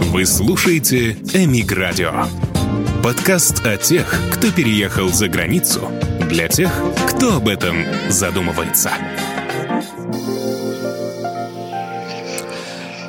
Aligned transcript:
Вы 0.00 0.26
слушаете 0.26 1.12
«Эмиг 1.32 1.70
Радио». 1.72 2.24
Подкаст 3.02 3.64
о 3.64 3.76
тех, 3.76 4.12
кто 4.32 4.50
переехал 4.50 5.08
за 5.08 5.28
границу, 5.28 5.88
для 6.28 6.48
тех, 6.48 6.72
кто 7.08 7.36
об 7.36 7.48
этом 7.48 7.76
задумывается. 8.08 8.90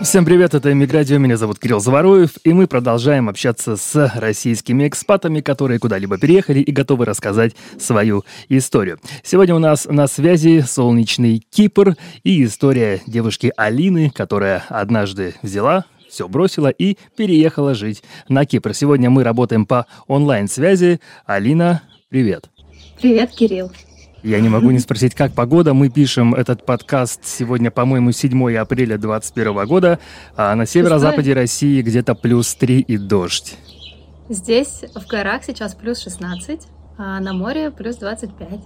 Всем 0.04 0.24
привет, 0.24 0.54
это 0.54 0.72
Эмиградио, 0.72 1.18
меня 1.18 1.36
зовут 1.36 1.58
Кирилл 1.58 1.80
Заваруев, 1.80 2.32
и 2.44 2.54
мы 2.54 2.68
продолжаем 2.68 3.28
общаться 3.28 3.76
с 3.76 4.12
российскими 4.16 4.88
экспатами, 4.88 5.42
которые 5.42 5.80
куда-либо 5.80 6.20
переехали 6.20 6.60
и 6.60 6.72
готовы 6.72 7.06
рассказать 7.06 7.56
свою 7.80 8.24
историю. 8.48 9.00
Сегодня 9.24 9.56
у 9.56 9.60
нас 9.60 9.86
на 9.86 10.06
связи 10.06 10.64
солнечный 10.68 11.44
Кипр 11.50 11.96
и 12.24 12.46
история 12.46 13.02
девушки 13.08 13.52
Алины, 13.58 14.12
которая 14.12 14.64
однажды 14.70 15.34
взяла 15.42 15.86
все 16.16 16.30
бросила 16.30 16.70
и 16.70 16.98
переехала 17.18 17.76
жить 17.76 18.02
на 18.30 18.46
Кипр. 18.46 18.74
Сегодня 18.74 19.10
мы 19.10 19.26
работаем 19.26 19.66
по 19.66 19.86
онлайн-связи. 20.08 21.02
Алина, 21.26 21.82
привет. 22.08 22.50
Привет, 23.02 23.32
Кирилл. 23.32 23.70
Я 24.24 24.40
не 24.40 24.48
могу 24.48 24.72
не 24.72 24.80
спросить, 24.80 25.14
как 25.14 25.34
погода. 25.34 25.74
Мы 25.74 25.90
пишем 25.90 26.34
этот 26.34 26.66
подкаст 26.66 27.26
сегодня, 27.26 27.70
по-моему, 27.70 28.14
7 28.14 28.56
апреля 28.56 28.98
2021 28.98 29.68
года, 29.68 30.00
а 30.38 30.56
на 30.56 30.66
северо-западе 30.66 31.34
России 31.34 31.82
где-то 31.82 32.16
плюс 32.16 32.56
3 32.56 32.80
и 32.80 32.98
дождь. 32.98 33.58
Здесь 34.30 34.86
в 34.96 35.06
горах 35.08 35.44
сейчас 35.44 35.76
плюс 35.76 36.00
16, 36.00 36.62
а 36.98 37.20
на 37.20 37.34
море 37.34 37.72
плюс 37.72 37.98
25. 37.98 38.60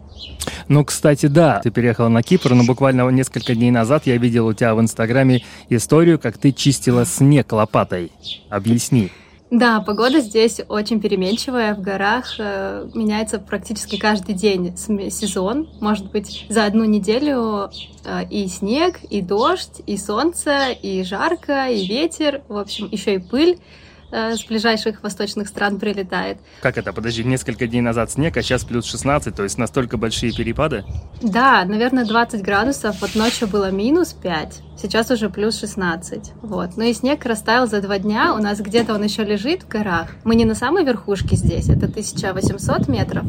Ну, 0.68 0.86
кстати, 0.86 1.26
да, 1.26 1.60
ты 1.64 1.72
переехала 1.72 2.10
на 2.10 2.22
Кипр, 2.22 2.54
но 2.54 2.64
буквально 2.64 3.10
несколько 3.10 3.56
дней 3.56 3.72
назад 3.72 4.06
я 4.06 4.18
видел 4.18 4.48
у 4.48 4.54
тебя 4.54 4.76
в 4.76 4.82
Инстаграме 4.82 5.44
историю, 5.70 6.20
как 6.20 6.38
ты 6.38 6.52
чистила 6.52 7.06
снег 7.06 7.52
лопатой. 7.52 8.12
Объясни. 8.50 9.12
Да, 9.52 9.82
погода 9.82 10.20
здесь 10.22 10.62
очень 10.68 11.02
переменчивая. 11.02 11.74
В 11.74 11.82
горах 11.82 12.36
э, 12.38 12.88
меняется 12.94 13.40
практически 13.40 13.98
каждый 13.98 14.36
день 14.36 14.78
сезон. 14.78 15.68
Может 15.82 16.12
быть, 16.12 16.46
за 16.50 16.66
одну 16.66 16.84
неделю 16.84 17.72
э, 18.06 18.26
и 18.30 18.48
снег, 18.48 19.00
и 19.10 19.24
дождь, 19.24 19.82
и 19.88 19.98
солнце, 19.98 20.70
и 20.70 21.04
жарко, 21.04 21.68
и 21.68 21.88
ветер. 21.88 22.44
В 22.48 22.58
общем, 22.58 22.90
еще 22.92 23.16
и 23.16 23.18
пыль. 23.18 23.58
Э, 24.12 24.36
с 24.36 24.44
ближайших 24.44 25.04
восточных 25.04 25.48
стран 25.48 25.80
прилетает. 25.80 26.40
Как 26.62 26.78
это? 26.78 26.94
Подожди, 26.94 27.24
несколько 27.24 27.68
дней 27.68 27.82
назад 27.82 28.12
снег, 28.12 28.36
а 28.38 28.42
сейчас 28.42 28.64
плюс 28.64 28.86
16, 28.86 29.36
то 29.36 29.44
есть 29.44 29.58
настолько 29.58 29.98
большие 29.98 30.34
перепады? 30.34 30.84
Да, 31.22 31.64
наверное, 31.66 32.06
20 32.06 32.42
градусов. 32.42 33.02
Вот 33.02 33.14
ночью 33.14 33.48
было 33.48 33.70
минус 33.70 34.14
5, 34.14 34.62
сейчас 34.82 35.12
уже 35.12 35.30
плюс 35.30 35.60
16. 35.60 36.34
Вот. 36.42 36.78
Ну 36.78 36.84
и 36.84 36.94
снег 36.94 37.26
растаял 37.26 37.68
за 37.68 37.82
два 37.82 38.00
дня. 38.00 38.34
У 38.34 38.38
нас 38.38 38.60
где-то 38.60 38.94
он 38.94 39.04
еще 39.04 39.24
лежит 39.24 39.64
в 39.64 39.68
горах. 39.68 40.10
Мы 40.24 40.36
не 40.36 40.46
на 40.46 40.56
самой 40.56 40.84
верхушке 40.84 41.36
здесь, 41.36 41.70
это 41.70 41.86
1800 41.86 42.88
метров. 42.88 43.26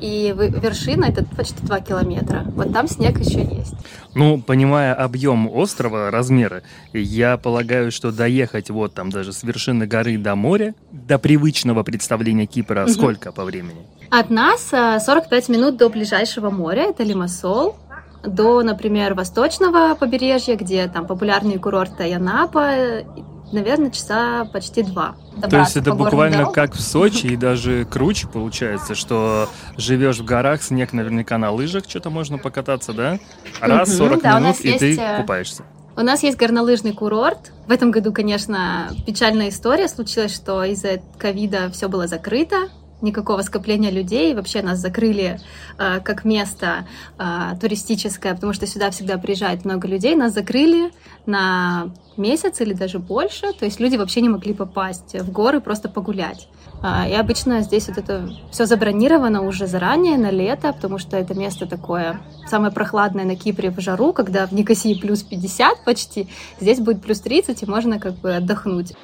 И 0.00 0.34
вершина 0.36 1.04
это 1.06 1.24
почти 1.24 1.62
2 1.62 1.80
километра. 1.80 2.44
Вот 2.54 2.72
там 2.72 2.88
снег 2.88 3.18
еще 3.18 3.40
есть. 3.40 3.74
Ну, 4.14 4.40
понимая 4.40 4.94
объем 4.94 5.48
острова, 5.48 6.10
размеры, 6.10 6.62
я 6.92 7.36
полагаю, 7.36 7.92
что 7.92 8.10
доехать 8.10 8.70
вот 8.70 8.94
там 8.94 9.10
даже 9.10 9.32
с 9.32 9.42
вершины 9.42 9.86
горы 9.86 10.18
до 10.18 10.34
моря, 10.34 10.74
до 10.90 11.18
привычного 11.18 11.82
представления 11.84 12.46
Кипра, 12.46 12.84
угу. 12.84 12.90
сколько 12.90 13.32
по 13.32 13.44
времени? 13.44 13.86
От 14.10 14.30
нас 14.30 14.70
45 14.70 15.48
э, 15.48 15.52
минут 15.52 15.76
до 15.76 15.88
ближайшего 15.88 16.50
моря, 16.50 16.90
это 16.90 17.04
Лимассол, 17.04 17.76
до, 18.22 18.62
например, 18.62 19.14
восточного 19.14 19.94
побережья, 19.94 20.56
где 20.56 20.86
там 20.88 21.06
популярные 21.06 21.58
курорты 21.58 22.04
Янапа, 22.04 23.04
наверное, 23.52 23.90
часа 23.90 24.44
почти 24.52 24.82
два. 24.82 25.14
То 25.48 25.58
есть 25.58 25.76
это 25.76 25.94
буквально 25.94 26.38
дорогам. 26.38 26.54
как 26.54 26.74
в 26.74 26.80
Сочи 26.80 27.26
и 27.26 27.36
даже 27.36 27.84
круче 27.84 28.28
получается, 28.28 28.94
что 28.94 29.48
живешь 29.76 30.18
в 30.18 30.24
горах, 30.24 30.62
снег 30.62 30.92
наверняка 30.92 31.38
на 31.38 31.50
лыжах, 31.50 31.84
что-то 31.88 32.10
можно 32.10 32.38
покататься, 32.38 32.92
да? 32.92 33.18
Раз, 33.60 33.96
40 33.96 34.22
да, 34.22 34.38
минут, 34.38 34.60
и 34.60 34.78
ты 34.78 34.96
э, 34.96 35.20
купаешься. 35.20 35.64
У 35.96 36.02
нас 36.02 36.22
есть 36.22 36.38
горнолыжный 36.38 36.92
курорт. 36.92 37.52
В 37.66 37.72
этом 37.72 37.90
году, 37.90 38.12
конечно, 38.12 38.90
печальная 39.06 39.48
история 39.48 39.88
случилась, 39.88 40.34
что 40.34 40.64
из-за 40.64 41.00
ковида 41.18 41.70
все 41.70 41.88
было 41.88 42.06
закрыто 42.06 42.68
никакого 43.02 43.42
скопления 43.42 43.90
людей. 43.90 44.34
Вообще 44.34 44.62
нас 44.62 44.78
закрыли 44.78 45.40
э, 45.78 46.00
как 46.00 46.24
место 46.24 46.86
э, 47.18 47.54
туристическое, 47.60 48.34
потому 48.34 48.52
что 48.52 48.66
сюда 48.66 48.90
всегда 48.90 49.18
приезжает 49.18 49.64
много 49.64 49.88
людей. 49.88 50.14
Нас 50.14 50.32
закрыли 50.32 50.90
на 51.26 51.90
месяц 52.16 52.60
или 52.60 52.72
даже 52.72 52.98
больше. 52.98 53.52
То 53.52 53.64
есть 53.64 53.80
люди 53.80 53.96
вообще 53.96 54.20
не 54.20 54.28
могли 54.28 54.54
попасть 54.54 55.14
в 55.14 55.30
горы 55.30 55.60
просто 55.60 55.88
погулять. 55.88 56.48
Э, 56.82 57.08
и 57.10 57.14
обычно 57.14 57.60
здесь 57.62 57.88
вот 57.88 57.98
это 57.98 58.28
все 58.50 58.66
забронировано 58.66 59.42
уже 59.42 59.66
заранее 59.66 60.18
на 60.18 60.30
лето, 60.30 60.72
потому 60.72 60.98
что 60.98 61.16
это 61.16 61.34
место 61.34 61.66
такое 61.66 62.20
самое 62.46 62.72
прохладное 62.72 63.24
на 63.24 63.36
Кипре 63.36 63.70
в 63.70 63.80
жару, 63.80 64.12
когда 64.12 64.46
в 64.46 64.52
Никосии 64.52 64.94
плюс 65.00 65.22
50 65.22 65.84
почти, 65.84 66.28
здесь 66.60 66.80
будет 66.80 67.02
плюс 67.02 67.20
30, 67.20 67.62
и 67.62 67.66
можно 67.66 67.98
как 67.98 68.14
бы 68.14 68.34
отдохнуть. 68.36 68.94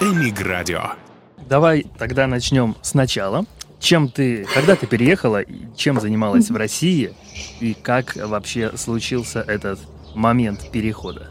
Эмиградио. 0.00 0.92
Давай 1.52 1.84
тогда 1.98 2.26
начнем 2.26 2.76
сначала. 2.80 3.44
Чем 3.78 4.08
ты, 4.08 4.46
когда 4.54 4.74
ты 4.74 4.86
переехала, 4.86 5.42
чем 5.76 6.00
занималась 6.00 6.48
в 6.48 6.56
России 6.56 7.12
и 7.60 7.74
как 7.74 8.16
вообще 8.16 8.74
случился 8.78 9.44
этот 9.46 9.78
момент 10.14 10.70
перехода? 10.70 11.28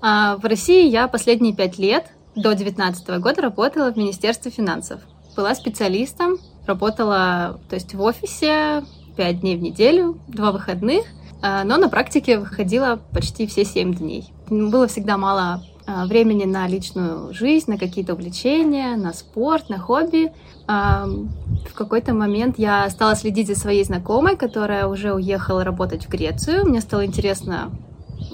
А, 0.00 0.36
в 0.36 0.44
России 0.44 0.88
я 0.88 1.08
последние 1.08 1.56
пять 1.56 1.76
лет, 1.76 2.06
до 2.36 2.54
2019 2.54 3.08
года, 3.18 3.42
работала 3.42 3.92
в 3.92 3.96
Министерстве 3.96 4.52
финансов. 4.52 5.00
Была 5.34 5.56
специалистом, 5.56 6.38
работала 6.64 7.58
то 7.68 7.74
есть 7.74 7.94
в 7.94 8.00
офисе 8.00 8.84
пять 9.16 9.40
дней 9.40 9.56
в 9.56 9.60
неделю, 9.60 10.20
два 10.28 10.52
выходных, 10.52 11.04
а, 11.42 11.64
но 11.64 11.78
на 11.78 11.88
практике 11.88 12.38
выходила 12.38 13.00
почти 13.12 13.48
все 13.48 13.64
семь 13.64 13.92
дней. 13.92 14.32
Было 14.48 14.86
всегда 14.86 15.18
мало 15.18 15.64
времени 16.06 16.44
на 16.44 16.66
личную 16.68 17.32
жизнь, 17.32 17.70
на 17.70 17.78
какие-то 17.78 18.14
увлечения, 18.14 18.96
на 18.96 19.12
спорт, 19.12 19.68
на 19.68 19.78
хобби. 19.78 20.32
В 20.66 21.74
какой-то 21.74 22.12
момент 22.12 22.58
я 22.58 22.88
стала 22.90 23.16
следить 23.16 23.46
за 23.46 23.54
своей 23.54 23.84
знакомой, 23.84 24.36
которая 24.36 24.86
уже 24.86 25.14
уехала 25.14 25.64
работать 25.64 26.04
в 26.04 26.10
Грецию. 26.10 26.66
Мне 26.66 26.82
стало 26.82 27.06
интересно, 27.06 27.70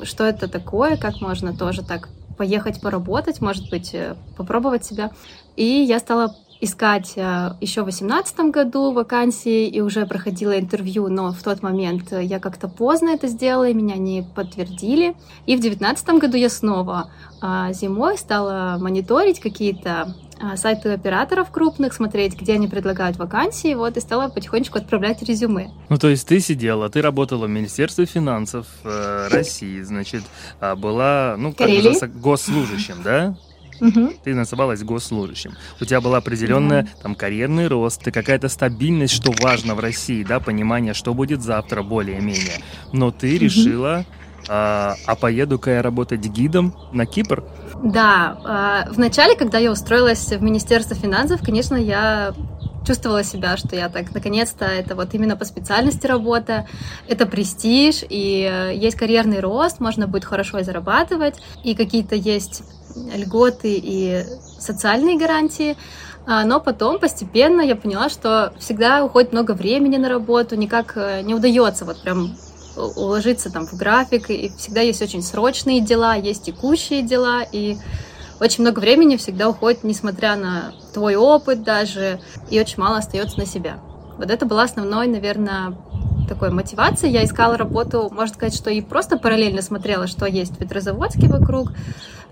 что 0.03 0.25
это 0.25 0.48
такое, 0.48 0.97
как 0.97 1.20
можно 1.20 1.56
тоже 1.56 1.82
так 1.82 2.09
поехать 2.37 2.81
поработать, 2.81 3.41
может 3.41 3.71
быть, 3.71 3.94
э, 3.94 4.16
попробовать 4.36 4.84
себя. 4.84 5.12
И 5.56 5.65
я 5.65 5.98
стала 6.00 6.34
искать 6.60 7.12
э, 7.16 7.53
еще 7.60 7.82
в 7.82 7.84
2018 7.84 8.38
году 8.50 8.92
вакансии 8.92 9.66
и 9.66 9.81
уже 9.81 10.06
проходила 10.06 10.59
интервью, 10.59 11.09
но 11.09 11.32
в 11.32 11.42
тот 11.42 11.62
момент 11.62 12.12
я 12.12 12.41
как-то 12.41 12.69
поздно 12.69 13.10
это 13.10 13.28
сделала, 13.28 13.69
и 13.69 13.75
меня 13.75 13.97
не 13.97 14.22
подтвердили. 14.34 15.15
И 15.47 15.56
в 15.56 15.60
2019 15.60 16.09
году 16.20 16.37
я 16.37 16.48
снова 16.48 17.10
а, 17.41 17.72
зимой 17.72 18.16
стала 18.16 18.78
мониторить 18.81 19.41
какие-то 19.41 20.15
а, 20.41 20.56
сайты 20.56 20.91
операторов 20.91 21.50
крупных, 21.50 21.92
смотреть, 21.92 22.41
где 22.41 22.54
они 22.54 22.69
предлагают 22.69 23.16
вакансии, 23.16 23.75
вот, 23.75 23.97
и 23.97 24.00
стала 24.00 24.28
потихонечку 24.28 24.78
отправлять 24.78 25.22
резюме. 25.22 25.71
Ну, 25.88 25.98
то 25.98 26.09
есть 26.09 26.26
ты 26.26 26.41
сидела, 26.41 26.88
ты 26.88 27.03
работала 27.03 27.47
в 27.47 27.50
Министерстве 27.50 28.06
финансов 28.06 28.66
э, 28.82 29.28
России, 29.31 29.82
значит, 29.82 30.22
а, 30.60 30.75
была, 30.75 31.36
ну, 31.38 31.53
как 31.53 31.69
бы 31.69 32.09
госслужащим, 32.21 33.03
да? 33.04 33.36
Угу. 33.81 34.15
Ты 34.25 34.35
называлась 34.35 34.83
госслужащим. 34.83 35.53
У 35.81 35.85
тебя 35.85 36.01
был 36.01 36.15
определенный 36.15 36.81
угу. 36.81 36.89
там 37.03 37.15
карьерный 37.15 37.69
рост, 37.69 38.07
и 38.07 38.11
какая-то 38.11 38.49
стабильность, 38.49 39.15
что 39.15 39.33
важно 39.43 39.75
в 39.75 39.81
России, 39.81 40.25
да, 40.25 40.41
понимание, 40.41 40.95
что 40.95 41.15
будет 41.15 41.43
завтра 41.43 41.83
более-менее. 41.83 42.61
Но 42.93 43.11
ты 43.11 43.34
угу. 43.34 43.45
решила, 43.45 44.05
а, 44.49 44.95
а 45.07 45.17
поеду-ка 45.17 45.71
я 45.71 45.83
работать 45.83 46.21
гидом 46.21 46.75
на 46.93 47.07
Кипр? 47.07 47.45
Да, 47.83 48.39
а, 48.45 48.89
вначале, 48.91 49.37
когда 49.37 49.59
я 49.59 49.71
устроилась 49.71 50.28
в 50.28 50.43
Министерство 50.43 50.97
финансов, 50.97 51.41
конечно, 51.43 51.77
я 51.77 52.34
чувствовала 52.87 53.25
себя, 53.25 53.57
что 53.57 53.75
я 53.77 53.89
так, 53.89 54.15
наконец-то, 54.15 54.66
это 54.66 54.95
вот 54.95 55.15
именно 55.15 55.37
по 55.37 55.45
специальности 55.45 56.07
работа, 56.07 56.66
это 57.09 57.27
престиж, 57.27 58.04
и 58.09 58.48
э, 58.51 58.77
есть 58.77 58.97
карьерный 58.97 59.41
рост, 59.41 59.81
можно 59.81 60.07
будет 60.07 60.25
хорошо 60.25 60.63
зарабатывать, 60.63 61.37
и 61.63 61.75
какие-то 61.75 62.15
есть 62.15 62.63
льготы 62.97 63.81
и 63.83 64.25
социальные 64.59 65.19
гарантии, 65.19 65.77
а, 66.27 66.45
но 66.45 66.61
потом 66.61 66.99
постепенно 66.99 67.61
я 67.61 67.77
поняла, 67.77 68.09
что 68.09 68.53
всегда 68.59 69.05
уходит 69.05 69.33
много 69.33 69.53
времени 69.53 69.97
на 69.97 70.09
работу, 70.09 70.57
никак 70.57 70.97
э, 70.97 71.21
не 71.23 71.35
удается 71.35 71.85
вот 71.85 72.01
прям 72.03 72.35
уложиться 72.77 73.53
там 73.53 73.67
в 73.67 73.75
график, 73.75 74.31
и 74.31 74.51
всегда 74.57 74.81
есть 74.81 75.03
очень 75.03 75.23
срочные 75.23 75.81
дела, 75.81 76.15
есть 76.15 76.45
текущие 76.45 77.03
дела, 77.03 77.43
и 77.43 77.77
очень 78.41 78.63
много 78.63 78.81
времени 78.81 79.17
всегда 79.17 79.49
уходит, 79.49 79.85
несмотря 79.85 80.37
на 80.37 80.73
твой 80.93 81.15
опыт 81.17 81.63
даже, 81.63 82.21
и 82.51 82.61
очень 82.61 82.81
мало 82.81 82.99
остается 82.99 83.39
на 83.39 83.47
себя. 83.47 83.79
Вот 84.19 84.31
это 84.31 84.47
была 84.47 84.65
основной, 84.65 85.07
наверное, 85.07 85.77
такой 86.29 86.51
мотивацией. 86.51 87.13
Я 87.13 87.25
искала 87.25 87.57
работу, 87.57 88.09
можно 88.13 88.35
сказать, 88.35 88.55
что 88.55 88.71
и 88.71 88.81
просто 88.81 89.19
параллельно 89.19 89.63
смотрела, 89.63 90.07
что 90.07 90.27
есть 90.27 90.53
в 90.53 90.59
Петрозаводске 90.59 91.29
вокруг, 91.29 91.73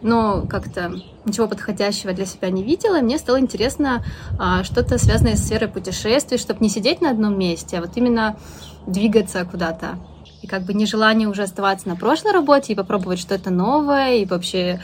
но 0.02 0.43
как-то 0.49 0.93
ничего 1.25 1.49
подходящего 1.49 2.12
для 2.12 2.26
себя 2.26 2.50
не 2.50 2.62
видела, 2.62 2.99
и 2.99 3.02
мне 3.02 3.19
стало 3.19 3.40
интересно 3.40 4.04
а, 4.38 4.64
что-то 4.64 4.99
связанное 4.99 5.37
с 5.37 5.44
сферой 5.44 5.69
путешествий, 5.69 6.38
чтобы 6.38 6.60
не 6.60 6.69
сидеть 6.69 7.00
на 7.00 7.10
одном 7.10 7.38
месте, 7.38 7.78
а 7.78 7.81
вот 7.81 7.90
именно 7.96 8.37
двигаться 8.87 9.44
куда-то. 9.44 9.99
И 10.43 10.49
как 10.49 10.62
бы 10.62 10.75
нежелание 10.75 11.28
уже 11.28 11.44
оставаться 11.44 11.88
на 11.88 11.94
прошлой 11.94 12.32
работе 12.32 12.72
и 12.72 12.76
попробовать 12.76 13.20
что-то 13.20 13.50
новое, 13.50 14.16
и 14.16 14.26
вообще 14.26 14.81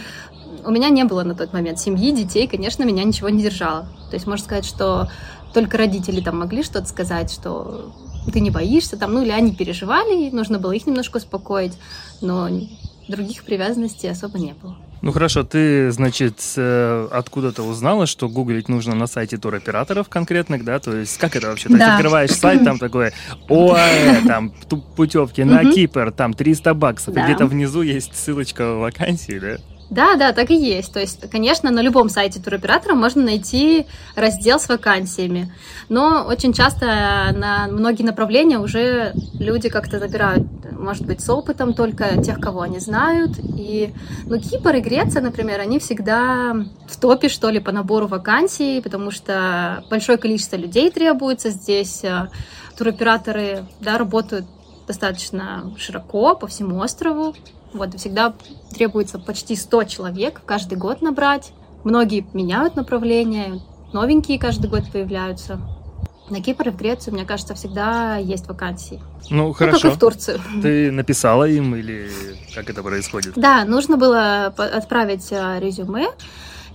у 0.64 0.70
меня 0.70 0.88
не 0.88 1.04
было 1.04 1.24
на 1.24 1.34
тот 1.34 1.52
момент 1.52 1.80
семьи, 1.80 2.12
детей, 2.12 2.46
конечно, 2.46 2.84
меня 2.84 3.02
ничего 3.02 3.28
не 3.28 3.42
держало. 3.42 3.88
То 4.10 4.14
есть 4.14 4.26
можно 4.26 4.44
сказать, 4.44 4.64
что 4.64 5.10
только 5.52 5.76
родители 5.76 6.20
там 6.20 6.38
могли 6.38 6.62
что-то 6.62 6.86
сказать, 6.86 7.32
что 7.32 7.92
ты 8.32 8.40
не 8.40 8.50
боишься, 8.50 8.96
там, 8.96 9.14
ну 9.14 9.22
или 9.22 9.30
они 9.30 9.54
переживали, 9.54 10.30
нужно 10.30 10.58
было 10.58 10.72
их 10.72 10.86
немножко 10.86 11.16
успокоить, 11.16 11.72
но 12.20 12.48
других 13.08 13.44
привязанностей 13.44 14.08
особо 14.08 14.38
не 14.38 14.52
было. 14.52 14.76
Ну 15.00 15.12
хорошо, 15.12 15.44
ты, 15.44 15.90
значит, 15.92 16.40
э, 16.56 17.08
откуда-то 17.12 17.62
узнала, 17.62 18.06
что 18.06 18.28
гуглить 18.28 18.68
нужно 18.68 18.94
на 18.94 19.06
сайте 19.06 19.36
туроператоров 19.36 20.08
конкретных, 20.08 20.64
да? 20.64 20.78
То 20.80 20.96
есть 20.96 21.18
как 21.18 21.36
это 21.36 21.48
вообще? 21.48 21.68
Да. 21.68 21.76
Ты 21.76 21.84
открываешь 21.84 22.30
сайт, 22.32 22.64
там 22.64 22.78
такое 22.78 23.12
ОАЭ, 23.48 24.22
там 24.26 24.50
путевки 24.96 25.44
на 25.44 25.64
Кипр, 25.64 26.10
там 26.10 26.34
300 26.34 26.74
баксов, 26.74 27.14
где-то 27.14 27.46
внизу 27.46 27.82
есть 27.82 28.16
ссылочка 28.16 28.74
вакансии, 28.74 29.38
да? 29.38 29.58
Да, 29.90 30.16
да, 30.16 30.32
так 30.32 30.50
и 30.50 30.54
есть. 30.54 30.92
То 30.92 31.00
есть, 31.00 31.30
конечно, 31.30 31.70
на 31.70 31.80
любом 31.80 32.10
сайте 32.10 32.40
туроператора 32.40 32.94
можно 32.94 33.22
найти 33.22 33.86
раздел 34.14 34.60
с 34.60 34.68
вакансиями. 34.68 35.52
Но 35.88 36.26
очень 36.28 36.52
часто 36.52 36.86
на 37.34 37.68
многие 37.68 38.02
направления 38.02 38.58
уже 38.58 39.14
люди 39.38 39.70
как-то 39.70 39.98
набирают, 39.98 40.46
может 40.72 41.06
быть, 41.06 41.22
с 41.22 41.30
опытом 41.30 41.72
только 41.72 42.22
тех, 42.22 42.38
кого 42.38 42.60
они 42.60 42.80
знают. 42.80 43.38
И, 43.38 43.94
ну, 44.26 44.38
Кипр 44.38 44.76
и 44.76 44.80
Греция, 44.80 45.22
например, 45.22 45.60
они 45.60 45.78
всегда 45.78 46.54
в 46.86 47.00
топе, 47.00 47.28
что 47.28 47.48
ли, 47.48 47.58
по 47.58 47.72
набору 47.72 48.06
вакансий, 48.06 48.82
потому 48.82 49.10
что 49.10 49.84
большое 49.88 50.18
количество 50.18 50.56
людей 50.56 50.90
требуется 50.90 51.48
здесь. 51.48 52.04
Э, 52.04 52.28
туроператоры, 52.76 53.64
да, 53.80 53.98
работают 53.98 54.44
достаточно 54.88 55.72
широко 55.78 56.34
по 56.34 56.48
всему 56.48 56.80
острову. 56.80 57.36
Вот, 57.72 57.94
всегда 57.94 58.34
требуется 58.74 59.18
почти 59.18 59.54
100 59.54 59.84
человек 59.84 60.40
каждый 60.44 60.76
год 60.76 61.02
набрать. 61.02 61.52
Многие 61.84 62.26
меняют 62.32 62.74
направление, 62.74 63.60
новенькие 63.92 64.38
каждый 64.38 64.68
год 64.68 64.90
появляются. 64.90 65.60
На 66.30 66.42
Кипр 66.42 66.68
и 66.68 66.70
в 66.70 66.76
Грецию, 66.76 67.14
мне 67.14 67.24
кажется, 67.24 67.54
всегда 67.54 68.16
есть 68.16 68.46
вакансии. 68.48 69.00
Ну, 69.30 69.52
хорошо. 69.52 69.76
Ну, 69.76 69.82
как 69.82 69.92
и 69.92 69.96
в 69.96 69.98
Турцию. 69.98 70.40
Ты 70.62 70.90
написала 70.90 71.44
им 71.44 71.74
или 71.74 72.10
как 72.54 72.68
это 72.68 72.82
происходит? 72.82 73.34
Да, 73.36 73.64
нужно 73.64 73.96
было 73.96 74.46
отправить 74.46 75.32
а, 75.32 75.58
резюме. 75.58 76.08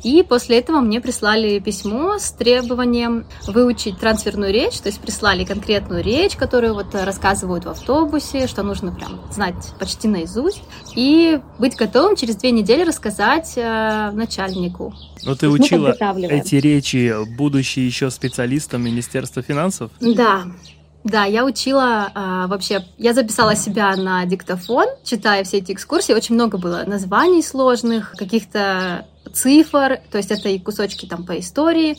И 0.04 0.24
после 0.24 0.60
этого 0.60 0.80
мне 0.80 1.00
прислали 1.00 1.60
письмо 1.60 2.20
с 2.20 2.32
требованием 2.32 3.26
выучить 3.48 4.00
трансферную 4.00 4.52
речь, 4.52 4.80
то 4.80 4.90
есть 4.90 5.00
прислали 5.00 5.46
конкретную 5.46 6.04
речь, 6.04 6.36
которую 6.36 6.74
вот 6.74 6.94
рассказывают 6.94 7.66
в 7.66 7.70
автобусе, 7.70 8.48
что 8.48 8.64
нужно 8.64 8.92
прям 8.92 9.22
знать 9.32 9.74
почти 9.80 10.08
наизусть, 10.08 10.62
и 10.96 11.40
быть 11.58 11.76
готовым 11.76 12.16
через 12.16 12.36
две 12.36 12.52
недели 12.52 12.84
рассказать 12.84 13.54
э, 13.56 14.12
начальнику. 14.12 14.94
Но 15.24 15.36
ты 15.36 15.50
учила 15.50 15.96
эти 16.30 16.56
речи, 16.56 17.16
будучи 17.38 17.80
еще 17.80 18.10
специалистом 18.12 18.84
Министерства 18.84 19.42
финансов? 19.42 19.92
Да, 20.02 20.44
да, 21.04 21.26
я 21.26 21.44
учила 21.46 22.12
а, 22.14 22.48
вообще, 22.48 22.86
я 22.98 23.14
записала 23.14 23.56
себя 23.56 23.96
на 23.96 24.26
диктофон, 24.26 24.86
читая 25.04 25.44
все 25.44 25.58
эти 25.58 25.74
экскурсии. 25.74 26.14
Очень 26.14 26.36
много 26.36 26.58
было 26.58 26.84
названий 26.86 27.44
сложных, 27.44 28.12
каких-то 28.18 29.06
цифр, 29.32 30.02
то 30.12 30.18
есть 30.18 30.32
это 30.32 30.50
и 30.50 30.60
кусочки 30.60 31.06
там 31.06 31.26
по 31.26 31.40
истории. 31.40 31.98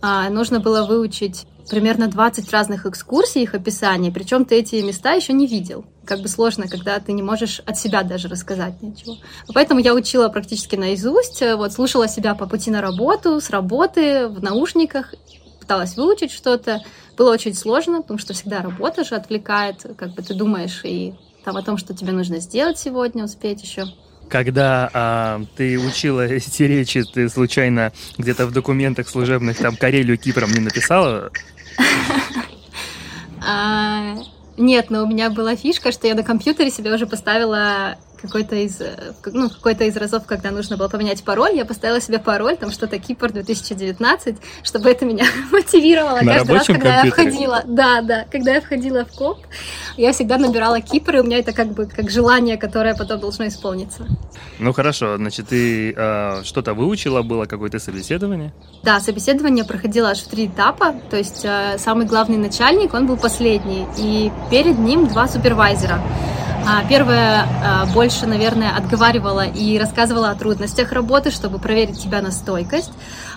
А, 0.00 0.30
нужно 0.30 0.60
было 0.60 0.86
выучить 0.86 1.46
примерно 1.68 2.08
20 2.08 2.50
разных 2.50 2.86
экскурсий, 2.86 3.42
их 3.42 3.54
описаний, 3.54 4.10
причем 4.10 4.44
ты 4.44 4.56
эти 4.56 4.76
места 4.76 5.12
еще 5.12 5.32
не 5.32 5.46
видел. 5.46 5.84
Как 6.04 6.20
бы 6.20 6.28
сложно, 6.28 6.66
когда 6.68 6.98
ты 7.00 7.12
не 7.12 7.22
можешь 7.22 7.60
от 7.66 7.78
себя 7.78 8.02
даже 8.02 8.28
рассказать 8.28 8.80
ничего. 8.80 9.16
Поэтому 9.52 9.80
я 9.80 9.94
учила 9.94 10.28
практически 10.28 10.76
наизусть, 10.76 11.42
вот 11.42 11.72
слушала 11.72 12.08
себя 12.08 12.34
по 12.34 12.46
пути 12.46 12.70
на 12.70 12.80
работу, 12.80 13.40
с 13.40 13.50
работы, 13.50 14.28
в 14.28 14.42
наушниках, 14.42 15.14
пыталась 15.60 15.96
выучить 15.96 16.32
что-то. 16.32 16.80
Было 17.16 17.32
очень 17.32 17.52
сложно, 17.52 18.00
потому 18.00 18.18
что 18.18 18.32
всегда 18.32 18.62
работа 18.62 19.04
же 19.04 19.16
отвлекает, 19.16 19.84
как 19.98 20.14
бы 20.14 20.22
ты 20.22 20.32
думаешь 20.32 20.80
и 20.84 21.14
там 21.44 21.56
о 21.56 21.62
том, 21.62 21.76
что 21.76 21.94
тебе 21.94 22.12
нужно 22.12 22.40
сделать 22.40 22.78
сегодня, 22.78 23.24
успеть 23.24 23.62
еще. 23.62 23.84
Когда 24.28 24.90
а, 24.92 25.42
ты 25.56 25.78
учила 25.78 26.26
эти 26.26 26.62
речи, 26.64 27.02
ты 27.02 27.28
случайно 27.28 27.92
где-то 28.18 28.46
в 28.46 28.52
документах 28.52 29.08
служебных 29.08 29.56
там 29.58 29.76
Карелию 29.76 30.18
Кипром 30.18 30.50
не 30.52 30.60
написала? 30.60 31.30
А, 33.50 34.16
нет, 34.58 34.90
но 34.90 35.04
у 35.04 35.06
меня 35.06 35.30
была 35.30 35.56
фишка, 35.56 35.92
что 35.92 36.06
я 36.06 36.14
на 36.14 36.24
компьютере 36.24 36.70
себе 36.70 36.92
уже 36.92 37.06
поставила 37.06 37.96
какой-то 38.20 38.56
из, 38.56 38.80
э, 38.80 39.12
ну, 39.26 39.48
какой-то 39.48 39.84
из 39.84 39.96
разов, 39.96 40.24
когда 40.26 40.50
нужно 40.50 40.76
было 40.76 40.88
поменять 40.88 41.22
пароль, 41.24 41.54
я 41.54 41.64
поставила 41.64 42.00
себе 42.00 42.18
пароль, 42.18 42.56
там 42.56 42.70
что-то 42.70 42.98
Кипр 42.98 43.32
2019, 43.32 44.36
чтобы 44.62 44.90
это 44.90 45.04
меня 45.04 45.24
мотивировало 45.52 46.20
На 46.22 46.34
каждый 46.34 46.52
раз, 46.52 46.66
когда 46.66 47.02
компьютере. 47.02 47.24
я 47.24 47.30
входила. 47.30 47.62
Да, 47.66 48.02
да, 48.02 48.26
когда 48.30 48.54
я 48.54 48.60
входила 48.60 49.04
в 49.04 49.12
коп, 49.12 49.38
я 49.96 50.12
всегда 50.12 50.38
набирала 50.38 50.80
Кипр, 50.80 51.16
и 51.16 51.20
у 51.20 51.24
меня 51.24 51.38
это 51.38 51.52
как 51.52 51.68
бы 51.68 51.86
как 51.86 52.10
желание, 52.10 52.56
которое 52.56 52.94
потом 52.94 53.20
должно 53.20 53.46
исполниться. 53.46 54.06
Ну 54.58 54.72
хорошо, 54.72 55.16
значит, 55.16 55.48
ты 55.48 55.92
э, 55.96 56.42
что-то 56.44 56.74
выучила, 56.74 57.22
было 57.22 57.46
какое-то 57.46 57.78
собеседование? 57.78 58.52
Да, 58.82 59.00
собеседование 59.00 59.64
проходило 59.64 60.10
аж 60.10 60.18
в 60.18 60.28
три 60.28 60.46
этапа, 60.46 60.94
то 61.10 61.16
есть 61.16 61.44
э, 61.44 61.78
самый 61.78 62.06
главный 62.06 62.36
начальник, 62.36 62.94
он 62.94 63.06
был 63.06 63.16
последний, 63.16 63.86
и 63.96 64.30
перед 64.50 64.78
ним 64.78 65.06
два 65.06 65.28
супервайзера. 65.28 66.00
А, 66.66 66.84
первая 66.86 67.46
а, 67.64 67.86
больше, 68.08 68.26
наверное, 68.26 68.74
отговаривала 68.74 69.46
и 69.46 69.78
рассказывала 69.78 70.30
о 70.30 70.34
трудностях 70.34 70.92
работы, 70.92 71.30
чтобы 71.30 71.58
проверить 71.58 72.02
тебя 72.02 72.22
на 72.22 72.30
стойкость. 72.30 72.90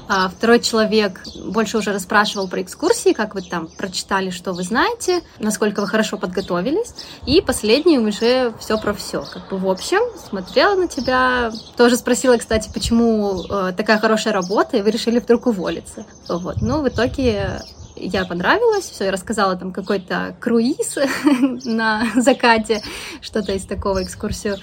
А 0.08 0.30
второй 0.30 0.62
человек 0.62 1.20
больше 1.46 1.78
уже 1.78 1.92
расспрашивал 1.92 2.48
про 2.48 2.62
экскурсии, 2.62 3.12
как 3.12 3.36
вы 3.36 3.42
там 3.42 3.68
прочитали, 3.68 4.30
что 4.30 4.54
вы 4.54 4.64
знаете, 4.64 5.24
насколько 5.40 5.82
вы 5.82 5.88
хорошо 5.88 6.16
подготовились. 6.16 6.94
И 7.26 7.42
последний 7.42 8.00
уже 8.00 8.54
все 8.62 8.78
про 8.78 8.94
все. 8.94 9.26
Как 9.26 9.50
бы 9.50 9.58
в 9.58 9.70
общем, 9.70 10.00
смотрела 10.26 10.76
на 10.76 10.88
тебя, 10.88 11.52
тоже 11.76 11.98
спросила, 11.98 12.38
кстати, 12.38 12.70
почему 12.74 13.44
э, 13.44 13.74
такая 13.76 14.00
хорошая 14.00 14.34
работа, 14.34 14.78
и 14.78 14.82
вы 14.82 14.92
решили 14.92 15.20
вдруг 15.20 15.48
уволиться. 15.48 16.06
Вот. 16.30 16.62
Ну, 16.62 16.82
в 16.82 16.88
итоге 16.88 17.60
я 18.02 18.26
понравилась, 18.26 18.86
все, 18.86 19.06
я 19.06 19.12
рассказала 19.12 19.56
там 19.56 19.72
какой-то 19.72 20.36
круиз 20.40 20.98
на 21.66 22.08
закате, 22.16 22.82
что-то 23.22 23.54
из 23.54 23.66
такого 23.66 24.04
экскурсию. 24.04 24.58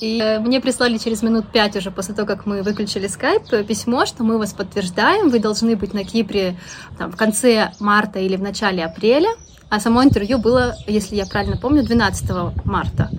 И 0.00 0.20
э, 0.20 0.38
мне 0.38 0.60
прислали 0.60 0.98
через 0.98 1.22
минут 1.22 1.50
пять 1.50 1.76
уже 1.76 1.90
после 1.90 2.14
того, 2.14 2.26
как 2.26 2.46
мы 2.46 2.62
выключили 2.62 3.06
скайп, 3.08 3.42
письмо, 3.66 4.06
что 4.06 4.22
мы 4.22 4.38
вас 4.38 4.52
подтверждаем, 4.52 5.28
вы 5.28 5.38
должны 5.38 5.76
быть 5.76 5.92
на 5.92 6.04
Кипре 6.04 6.56
там, 6.96 7.10
в 7.10 7.16
конце 7.16 7.72
марта 7.80 8.20
или 8.20 8.36
в 8.36 8.42
начале 8.42 8.84
апреля, 8.84 9.30
а 9.68 9.80
само 9.80 10.04
интервью 10.04 10.38
было, 10.38 10.76
если 10.86 11.16
я 11.16 11.26
правильно 11.26 11.56
помню, 11.56 11.82
12 11.82 12.30
марта. 12.64 13.10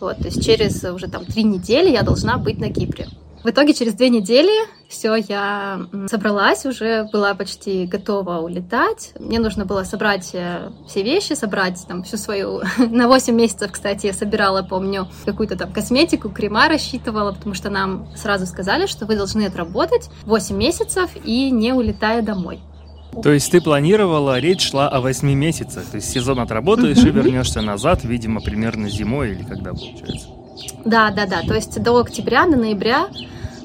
Вот, 0.00 0.18
то 0.18 0.24
есть 0.24 0.44
через 0.44 0.82
уже 0.84 1.08
там 1.08 1.24
три 1.24 1.44
недели 1.44 1.90
я 1.90 2.02
должна 2.02 2.36
быть 2.38 2.58
на 2.58 2.72
Кипре. 2.72 3.06
В 3.44 3.50
итоге 3.50 3.74
через 3.74 3.92
две 3.92 4.08
недели 4.08 4.66
все, 4.88 5.16
я 5.16 5.86
собралась, 6.06 6.64
уже 6.64 7.06
была 7.12 7.34
почти 7.34 7.84
готова 7.84 8.38
улетать. 8.38 9.12
Мне 9.20 9.38
нужно 9.38 9.66
было 9.66 9.84
собрать 9.84 10.30
э, 10.32 10.70
все 10.88 11.02
вещи, 11.02 11.34
собрать 11.34 11.84
там 11.86 12.04
всю 12.04 12.16
свою... 12.16 12.62
На 12.78 13.06
8 13.06 13.34
месяцев, 13.34 13.70
кстати, 13.70 14.06
я 14.06 14.14
собирала, 14.14 14.62
помню, 14.62 15.08
какую-то 15.26 15.58
там 15.58 15.74
косметику, 15.74 16.30
крема 16.30 16.68
рассчитывала, 16.68 17.32
потому 17.32 17.54
что 17.54 17.68
нам 17.68 18.08
сразу 18.16 18.46
сказали, 18.46 18.86
что 18.86 19.04
вы 19.04 19.14
должны 19.14 19.44
отработать 19.44 20.08
8 20.24 20.56
месяцев 20.56 21.10
и 21.22 21.50
не 21.50 21.74
улетая 21.74 22.22
домой. 22.22 22.60
То 23.22 23.30
есть 23.30 23.52
ты 23.52 23.60
планировала, 23.60 24.40
речь 24.40 24.70
шла 24.70 24.88
о 24.88 25.02
8 25.02 25.30
месяцах, 25.34 25.84
то 25.84 25.96
есть 25.96 26.10
сезон 26.10 26.40
отработаешь 26.40 27.04
и 27.04 27.10
вернешься 27.10 27.60
назад, 27.60 28.04
видимо, 28.04 28.40
примерно 28.40 28.88
зимой 28.88 29.32
или 29.32 29.42
когда 29.42 29.74
получается? 29.74 30.28
Да, 30.84 31.10
да, 31.10 31.26
да. 31.26 31.42
То 31.42 31.54
есть 31.54 31.82
до 31.82 31.98
октября, 31.98 32.46
до 32.46 32.56
ноября 32.56 33.08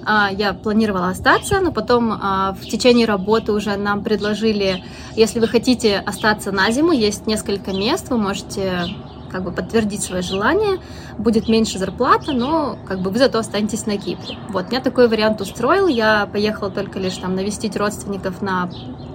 я 0.06 0.54
планировала 0.54 1.10
остаться, 1.10 1.60
но 1.60 1.72
потом 1.72 2.12
а, 2.12 2.54
в 2.54 2.66
течение 2.66 3.06
работы 3.06 3.52
уже 3.52 3.76
нам 3.78 4.04
предложили, 4.04 4.84
если 5.16 5.40
вы 5.40 5.48
хотите 5.48 5.98
остаться 5.98 6.52
на 6.52 6.72
зиму, 6.72 6.92
есть 6.92 7.28
несколько 7.28 7.72
мест, 7.72 8.10
вы 8.10 8.18
можете 8.18 8.86
как 9.30 9.44
бы 9.44 9.52
подтвердить 9.52 10.04
свое 10.04 10.22
желание, 10.22 10.80
будет 11.18 11.48
меньше 11.48 11.78
зарплата, 11.78 12.32
но 12.32 12.78
как 12.88 13.02
бы 13.02 13.12
вы 13.12 13.20
зато 13.20 13.40
останетесь 13.40 13.86
на 13.86 13.98
Кипре. 13.98 14.38
Вот, 14.50 14.70
меня 14.70 14.82
такой 14.82 15.08
вариант 15.08 15.42
устроил, 15.42 15.88
я 15.88 16.26
поехала 16.26 16.70
только 16.70 17.00
лишь 17.00 17.18
там 17.18 17.36
навестить 17.36 17.78
родственников 17.78 18.42
на 18.42 18.70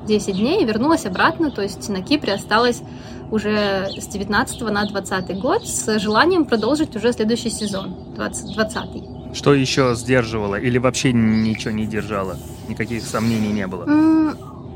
10 0.07 0.37
дней 0.37 0.63
и 0.63 0.65
вернулась 0.65 1.07
обратно, 1.07 1.51
то 1.51 1.63
есть 1.63 1.89
на 1.89 2.03
Кипре 2.03 2.35
осталась 2.35 2.83
уже 3.31 3.89
с 3.99 4.07
19 4.07 4.61
на 4.63 4.87
20 4.87 5.41
год 5.41 5.67
с 5.67 5.99
желанием 5.99 6.45
продолжить 6.45 6.95
уже 6.95 7.13
следующий 7.13 7.51
сезон, 7.51 8.15
20, 8.15 8.55
20 8.55 9.24
Что 9.35 9.53
еще 9.53 9.95
сдерживало 9.97 10.61
или 10.61 10.79
вообще 10.79 11.13
ничего 11.13 11.73
не 11.73 11.87
держало? 11.87 12.39
Никаких 12.69 13.03
сомнений 13.03 13.53
не 13.53 13.67
было? 13.67 13.85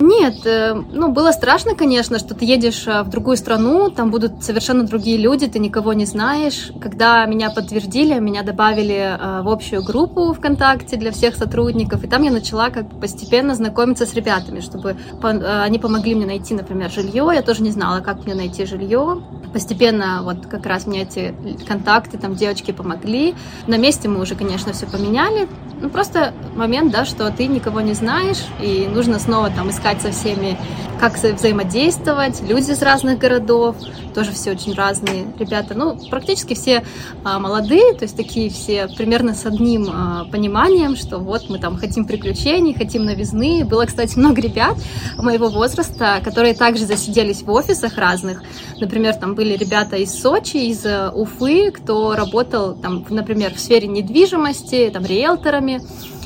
Нет, 0.00 0.47
э, 0.47 0.75
ну, 0.75 1.11
было 1.11 1.33
страшно, 1.33 1.75
конечно, 1.75 2.21
что 2.21 2.35
ты 2.35 2.45
едешь 2.45 2.87
э, 2.87 3.02
в 3.02 3.09
другую 3.09 3.37
страну, 3.37 3.90
там 3.90 4.11
будут 4.12 4.45
совершенно 4.45 4.85
другие 4.85 5.17
люди, 5.17 5.49
ты 5.49 5.59
никого 5.59 5.93
не 5.93 6.05
знаешь. 6.05 6.71
Когда 6.81 7.26
меня 7.26 7.50
подтвердили, 7.50 8.19
меня 8.21 8.45
добавили 8.45 9.19
э, 9.19 9.43
в 9.43 9.49
общую 9.49 9.83
группу 9.83 10.33
ВКонтакте 10.35 10.97
для 10.97 11.11
всех 11.11 11.35
сотрудников, 11.35 12.05
и 12.05 12.07
там 12.07 12.23
я 12.23 12.31
начала 12.31 12.71
как 12.71 12.88
постепенно 13.00 13.57
знакомиться 13.57 14.07
с 14.07 14.14
ребятами, 14.14 14.61
чтобы 14.61 14.97
они 15.23 15.78
помогли 15.81 16.14
мне 16.14 16.26
найти, 16.26 16.55
например, 16.55 16.90
жилье. 16.90 17.28
Я 17.35 17.43
тоже 17.43 17.62
не 17.62 17.71
знала, 17.71 18.00
как 18.00 18.25
мне 18.25 18.35
найти 18.35 18.67
жилье. 18.67 19.21
Постепенно 19.52 20.21
вот 20.23 20.47
как 20.47 20.67
раз 20.67 20.87
мне 20.87 21.02
эти 21.02 21.35
контакты, 21.67 22.19
там 22.19 22.37
девочки 22.37 22.71
помогли. 22.71 23.35
На 23.67 23.76
месте 23.76 24.09
мы 24.09 24.21
уже, 24.21 24.37
конечно, 24.37 24.73
все 24.73 24.87
поменяли. 24.87 25.49
Ну, 25.81 25.90
просто 25.90 26.35
момент, 26.57 26.93
да, 26.93 27.05
что 27.05 27.31
ты 27.31 27.47
никого 27.47 27.81
не 27.81 27.95
знаешь, 27.95 28.45
и 28.61 28.88
нужно 28.93 29.19
снова 29.19 29.49
там 29.50 29.71
искать 29.71 29.88
искать 29.88 30.02
со 30.02 30.12
всеми, 30.12 30.57
как 31.00 31.16
взаимодействовать. 31.18 32.42
Люди 32.42 32.71
из 32.71 32.83
разных 32.83 33.18
городов, 33.18 33.76
тоже 34.14 34.33
все 34.33 34.50
очень 34.50 34.75
разные 34.75 35.26
ребята. 35.38 35.75
Ну, 35.75 35.97
практически 36.11 36.54
все 36.54 36.85
а, 37.25 37.38
молодые, 37.38 37.95
то 37.95 38.04
есть 38.04 38.16
такие 38.16 38.50
все 38.50 38.88
примерно 38.88 39.35
с 39.35 39.47
одним 39.47 39.88
а, 39.90 40.25
пониманием, 40.25 40.97
что 40.97 41.18
вот 41.18 41.49
мы 41.49 41.59
там 41.59 41.76
хотим 41.76 42.04
приключений, 42.04 42.75
хотим 42.75 43.04
новизны. 43.04 43.64
Было, 43.64 43.87
кстати, 43.87 44.18
много 44.18 44.40
ребят 44.40 44.76
моего 45.16 45.49
возраста, 45.49 46.21
которые 46.25 46.54
также 46.54 46.85
засиделись 46.85 47.42
в 47.42 47.50
офисах 47.50 47.97
разных. 47.97 48.42
Например, 48.80 49.14
там 49.14 49.35
были 49.35 49.57
ребята 49.57 49.97
из 49.97 50.12
Сочи, 50.21 50.57
из 50.57 50.85
э, 50.85 51.11
Уфы, 51.11 51.71
кто 51.71 52.14
работал, 52.14 52.75
там, 52.75 53.07
например, 53.09 53.54
в 53.54 53.61
сфере 53.61 53.87
недвижимости, 53.88 54.90
там, 54.92 55.04
риэлторами, 55.04 55.80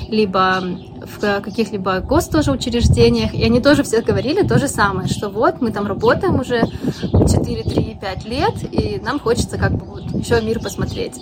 либо 0.08 0.62
в 1.06 1.40
каких-либо 1.40 2.00
гос 2.00 2.28
тоже 2.28 2.52
учреждениях, 2.52 3.34
и 3.34 3.42
они 3.44 3.60
тоже 3.60 3.82
все 3.82 4.02
говорили 4.02 4.46
то 4.46 4.58
же 4.58 4.68
самое, 4.68 5.08
что 5.08 5.28
вот 5.28 5.60
мы 5.60 5.70
там 5.70 5.86
работаем 5.86 6.40
уже 6.40 6.62
4, 6.62 7.62
3, 7.62 7.98
5 8.00 8.24
лет, 8.26 8.54
и 8.70 9.00
нам 9.02 9.18
хочется 9.18 9.58
как 9.58 9.72
бы 9.72 9.84
вот 9.84 10.02
еще 10.14 10.40
мир 10.40 10.60
посмотреть. 10.60 11.14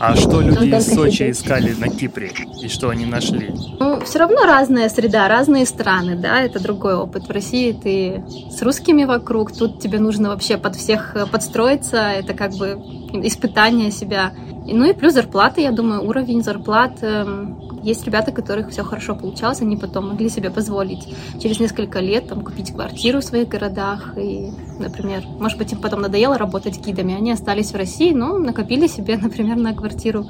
А 0.00 0.16
что 0.16 0.40
люди 0.40 0.66
из 0.74 0.94
Сочи 0.94 1.30
искали 1.30 1.74
на 1.74 1.88
Кипре, 1.88 2.32
и 2.60 2.68
что 2.68 2.90
они 2.90 3.06
нашли? 3.06 3.54
Ну, 3.78 4.00
все 4.00 4.18
равно 4.18 4.44
разная 4.44 4.88
среда, 4.88 5.28
разные 5.28 5.66
страны, 5.66 6.16
да, 6.16 6.40
это 6.40 6.60
другой 6.60 6.94
опыт. 6.94 7.28
В 7.28 7.30
России 7.30 7.72
ты 7.72 8.24
с 8.50 8.60
русскими 8.62 9.04
вокруг, 9.04 9.52
тут 9.52 9.80
тебе 9.80 9.98
нужно 9.98 10.28
вообще 10.30 10.56
под 10.56 10.76
всех 10.76 11.16
подстроиться, 11.30 11.98
это 11.98 12.34
как 12.34 12.54
бы 12.54 12.78
испытание 13.12 13.90
себя. 13.90 14.32
Ну 14.66 14.84
и 14.84 14.92
плюс 14.92 15.14
зарплаты, 15.14 15.60
я 15.60 15.70
думаю, 15.70 16.06
уровень 16.06 16.42
зарплат 16.42 16.98
эм, 17.02 17.75
есть 17.86 18.04
ребята, 18.04 18.32
у 18.32 18.34
которых 18.34 18.70
все 18.70 18.82
хорошо 18.82 19.14
получалось, 19.14 19.60
они 19.60 19.76
потом 19.76 20.08
могли 20.08 20.28
себе 20.28 20.50
позволить 20.50 21.08
через 21.40 21.60
несколько 21.60 22.00
лет 22.00 22.28
там, 22.28 22.42
купить 22.42 22.72
квартиру 22.72 23.20
в 23.20 23.24
своих 23.24 23.48
городах. 23.48 24.18
И, 24.18 24.50
например, 24.80 25.22
может 25.38 25.56
быть, 25.56 25.72
им 25.72 25.80
потом 25.80 26.00
надоело 26.00 26.36
работать 26.36 26.78
гидами, 26.78 27.14
они 27.14 27.30
остались 27.30 27.70
в 27.70 27.76
России, 27.76 28.12
но 28.12 28.38
накопили 28.38 28.88
себе, 28.88 29.16
например, 29.22 29.56
на 29.56 29.72
квартиру 29.72 30.26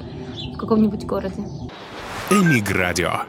в 0.53 0.57
каком-нибудь 0.57 1.05
городе. 1.05 1.43
Эмиградио. 2.29 3.21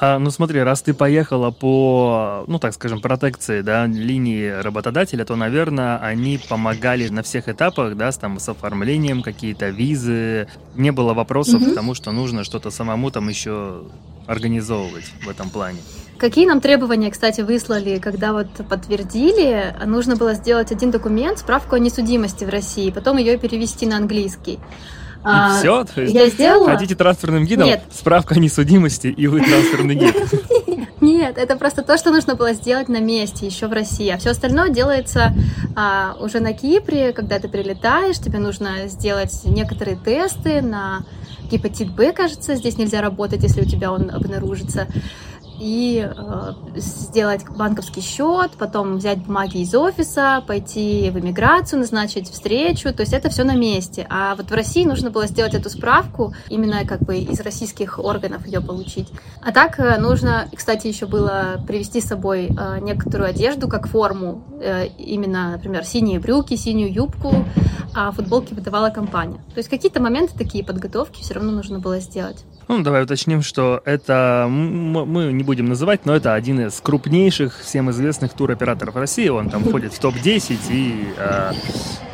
А, 0.00 0.18
ну 0.18 0.30
смотри, 0.30 0.60
раз 0.60 0.82
ты 0.82 0.92
поехала 0.92 1.50
по, 1.50 2.44
ну 2.48 2.58
так 2.58 2.74
скажем, 2.74 3.00
протекции, 3.00 3.60
да, 3.60 3.86
линии 3.86 4.48
работодателя, 4.48 5.24
то, 5.24 5.36
наверное, 5.36 5.98
они 5.98 6.40
помогали 6.48 7.08
на 7.08 7.22
всех 7.22 7.48
этапах, 7.48 7.96
да, 7.96 8.10
с, 8.10 8.18
там, 8.18 8.38
с 8.40 8.48
оформлением 8.48 9.22
какие-то 9.22 9.68
визы. 9.68 10.48
Не 10.74 10.90
было 10.90 11.14
вопросов 11.14 11.62
mm-hmm. 11.62 11.72
к 11.72 11.74
тому, 11.74 11.94
что 11.94 12.10
нужно 12.12 12.44
что-то 12.44 12.70
самому 12.70 13.10
там 13.10 13.28
еще 13.28 13.82
организовывать 14.26 15.12
в 15.24 15.28
этом 15.28 15.50
плане. 15.50 15.78
Какие 16.18 16.46
нам 16.46 16.60
требования, 16.60 17.10
кстати, 17.10 17.40
выслали, 17.42 17.98
когда 17.98 18.32
вот 18.32 18.48
подтвердили? 18.68 19.74
Нужно 19.84 20.16
было 20.16 20.34
сделать 20.34 20.72
один 20.72 20.90
документ, 20.90 21.38
справку 21.38 21.74
о 21.74 21.78
несудимости 21.78 22.44
в 22.44 22.48
России, 22.48 22.90
потом 22.90 23.18
ее 23.18 23.36
перевести 23.36 23.86
на 23.86 23.96
английский. 23.96 24.58
И 25.24 25.26
а, 25.26 25.58
все? 25.58 25.84
То 25.84 26.02
есть 26.02 26.14
я 26.14 26.28
сделала? 26.28 26.70
Хотите 26.70 26.94
трансферным 26.94 27.46
гидом? 27.46 27.66
Нет. 27.66 27.82
Справка 27.90 28.34
о 28.34 28.38
несудимости, 28.38 29.06
и 29.06 29.26
вы 29.26 29.40
трансферный 29.40 29.94
гид. 29.94 30.14
Нет, 31.00 31.38
это 31.38 31.56
просто 31.56 31.82
то, 31.82 31.96
что 31.96 32.10
нужно 32.10 32.34
было 32.34 32.52
сделать 32.52 32.88
на 32.88 33.00
месте, 33.00 33.46
еще 33.46 33.66
в 33.66 33.72
России. 33.72 34.08
А 34.08 34.18
все 34.18 34.30
остальное 34.30 34.68
делается 34.68 35.34
а, 35.74 36.16
уже 36.20 36.40
на 36.40 36.52
Кипре, 36.52 37.12
когда 37.12 37.38
ты 37.38 37.48
прилетаешь, 37.48 38.18
тебе 38.18 38.38
нужно 38.38 38.86
сделать 38.88 39.32
некоторые 39.44 39.96
тесты 39.96 40.60
на 40.60 41.04
гепатит 41.50 41.90
Б, 41.90 42.12
кажется, 42.12 42.54
здесь 42.54 42.78
нельзя 42.78 43.00
работать, 43.00 43.42
если 43.42 43.62
у 43.62 43.64
тебя 43.64 43.92
он 43.92 44.10
обнаружится 44.10 44.88
и 45.58 46.08
э, 46.08 46.52
сделать 46.76 47.44
банковский 47.48 48.00
счет, 48.00 48.52
потом 48.58 48.96
взять 48.96 49.18
бумаги 49.18 49.58
из 49.58 49.74
офиса, 49.74 50.42
пойти 50.46 51.10
в 51.10 51.18
иммиграцию, 51.18 51.80
назначить 51.80 52.30
встречу, 52.30 52.92
то 52.92 53.02
есть 53.02 53.12
это 53.12 53.30
все 53.30 53.44
на 53.44 53.54
месте. 53.54 54.06
А 54.10 54.34
вот 54.34 54.50
в 54.50 54.54
России 54.54 54.84
нужно 54.84 55.10
было 55.10 55.26
сделать 55.26 55.54
эту 55.54 55.70
справку, 55.70 56.34
именно 56.48 56.84
как 56.86 57.00
бы 57.00 57.18
из 57.18 57.40
российских 57.40 57.98
органов 57.98 58.46
ее 58.46 58.60
получить. 58.60 59.08
А 59.40 59.52
так 59.52 59.78
э, 59.78 59.98
нужно, 59.98 60.48
кстати, 60.54 60.86
еще 60.86 61.06
было 61.06 61.62
привезти 61.66 62.00
с 62.00 62.06
собой 62.06 62.48
э, 62.48 62.78
некоторую 62.80 63.28
одежду, 63.28 63.68
как 63.68 63.88
форму, 63.88 64.44
э, 64.60 64.86
именно, 64.98 65.52
например, 65.52 65.84
синие 65.84 66.18
брюки, 66.18 66.56
синюю 66.56 66.92
юбку, 66.92 67.44
а 67.94 68.10
футболки 68.10 68.54
выдавала 68.54 68.90
компания. 68.90 69.38
То 69.54 69.58
есть 69.58 69.68
какие-то 69.68 70.02
моменты 70.02 70.36
такие 70.36 70.64
подготовки 70.64 71.22
все 71.22 71.34
равно 71.34 71.52
нужно 71.52 71.78
было 71.78 72.00
сделать. 72.00 72.44
Ну, 72.68 72.82
давай 72.82 73.02
уточним, 73.02 73.42
что 73.42 73.82
это 73.84 74.46
мы 74.48 75.32
не 75.32 75.42
будем 75.42 75.66
называть, 75.66 76.06
но 76.06 76.14
это 76.14 76.34
один 76.34 76.60
из 76.66 76.80
крупнейших, 76.80 77.60
всем 77.60 77.90
известных 77.90 78.32
туроператоров 78.32 78.96
России. 78.96 79.28
Он 79.28 79.50
там 79.50 79.64
входит 79.64 79.92
в 79.92 79.98
топ-10, 79.98 80.58
и 80.70 81.08
э, 81.16 81.52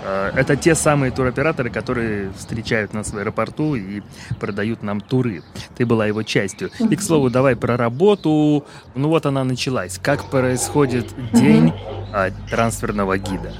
э, 0.04 0.32
это 0.34 0.56
те 0.56 0.74
самые 0.74 1.12
туроператоры, 1.12 1.70
которые 1.70 2.32
встречают 2.36 2.92
нас 2.92 3.12
в 3.12 3.18
аэропорту 3.18 3.76
и 3.76 4.02
продают 4.40 4.82
нам 4.82 5.00
туры. 5.00 5.42
Ты 5.76 5.86
была 5.86 6.06
его 6.06 6.22
частью. 6.24 6.70
И, 6.90 6.96
к 6.96 7.02
слову, 7.02 7.30
давай 7.30 7.54
про 7.54 7.76
работу. 7.76 8.64
Ну 8.94 9.08
вот 9.08 9.26
она 9.26 9.44
началась. 9.44 9.98
Как 9.98 10.24
происходит 10.30 11.06
день 11.32 11.72
э, 12.12 12.30
трансферного 12.50 13.18
гида? 13.18 13.52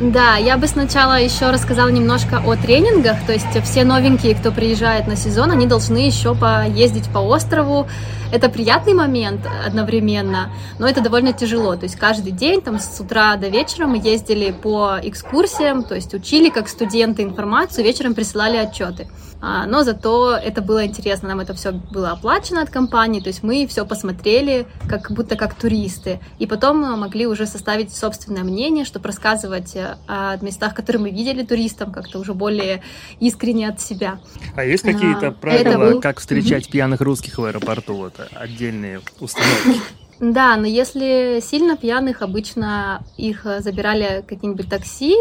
Да, 0.00 0.34
я 0.34 0.58
бы 0.58 0.66
сначала 0.66 1.20
еще 1.20 1.50
рассказала 1.50 1.88
немножко 1.88 2.42
о 2.44 2.56
тренингах, 2.56 3.24
то 3.26 3.32
есть 3.32 3.46
все 3.62 3.84
новенькие, 3.84 4.34
кто 4.34 4.50
приезжает 4.50 5.06
на 5.06 5.14
сезон, 5.14 5.52
они 5.52 5.68
должны 5.68 5.98
еще 5.98 6.34
поездить 6.34 7.08
по 7.12 7.18
острову. 7.18 7.86
Это 8.32 8.48
приятный 8.48 8.94
момент 8.94 9.42
одновременно, 9.64 10.50
но 10.80 10.88
это 10.88 11.00
довольно 11.00 11.32
тяжело. 11.32 11.76
То 11.76 11.84
есть 11.84 11.94
каждый 11.94 12.32
день, 12.32 12.60
там 12.60 12.80
с 12.80 12.98
утра 12.98 13.36
до 13.36 13.46
вечера 13.46 13.86
мы 13.86 13.98
ездили 13.98 14.50
по 14.50 14.98
экскурсиям, 15.00 15.84
то 15.84 15.94
есть 15.94 16.12
учили 16.12 16.50
как 16.50 16.68
студенты 16.68 17.22
информацию, 17.22 17.84
вечером 17.84 18.14
присылали 18.14 18.56
отчеты. 18.56 19.06
А, 19.46 19.66
но 19.66 19.82
зато 19.82 20.34
это 20.34 20.62
было 20.62 20.86
интересно, 20.86 21.28
нам 21.28 21.40
это 21.40 21.52
все 21.52 21.72
было 21.72 22.12
оплачено 22.12 22.62
от 22.62 22.70
компании, 22.70 23.20
то 23.20 23.28
есть 23.28 23.42
мы 23.42 23.66
все 23.66 23.84
посмотрели, 23.84 24.66
как 24.88 25.12
будто 25.12 25.36
как 25.36 25.54
туристы, 25.54 26.18
и 26.38 26.46
потом 26.46 26.98
могли 26.98 27.26
уже 27.26 27.46
составить 27.46 27.94
собственное 27.94 28.42
мнение, 28.42 28.86
чтобы 28.86 29.08
рассказывать 29.08 29.76
э, 29.76 29.83
о 30.06 30.36
местах, 30.42 30.74
которые 30.74 31.02
мы 31.02 31.10
видели 31.10 31.44
туристам, 31.44 31.92
как-то 31.92 32.18
уже 32.18 32.34
более 32.34 32.82
искренне 33.20 33.68
от 33.68 33.80
себя. 33.80 34.18
А 34.56 34.64
есть 34.64 34.82
какие-то 34.82 35.28
а, 35.28 35.32
правила, 35.32 35.90
был... 35.90 36.00
как 36.00 36.20
встречать 36.20 36.68
пьяных 36.68 37.00
русских 37.00 37.38
в 37.38 37.44
аэропорту, 37.44 37.94
вот 37.94 38.14
отдельные 38.34 39.00
установки? 39.20 39.80
Да, 40.20 40.56
но 40.56 40.66
если 40.66 41.40
сильно 41.42 41.76
пьяных, 41.76 42.22
обычно 42.22 43.04
их 43.16 43.44
забирали 43.58 44.24
какие-нибудь 44.26 44.68
такси, 44.70 45.16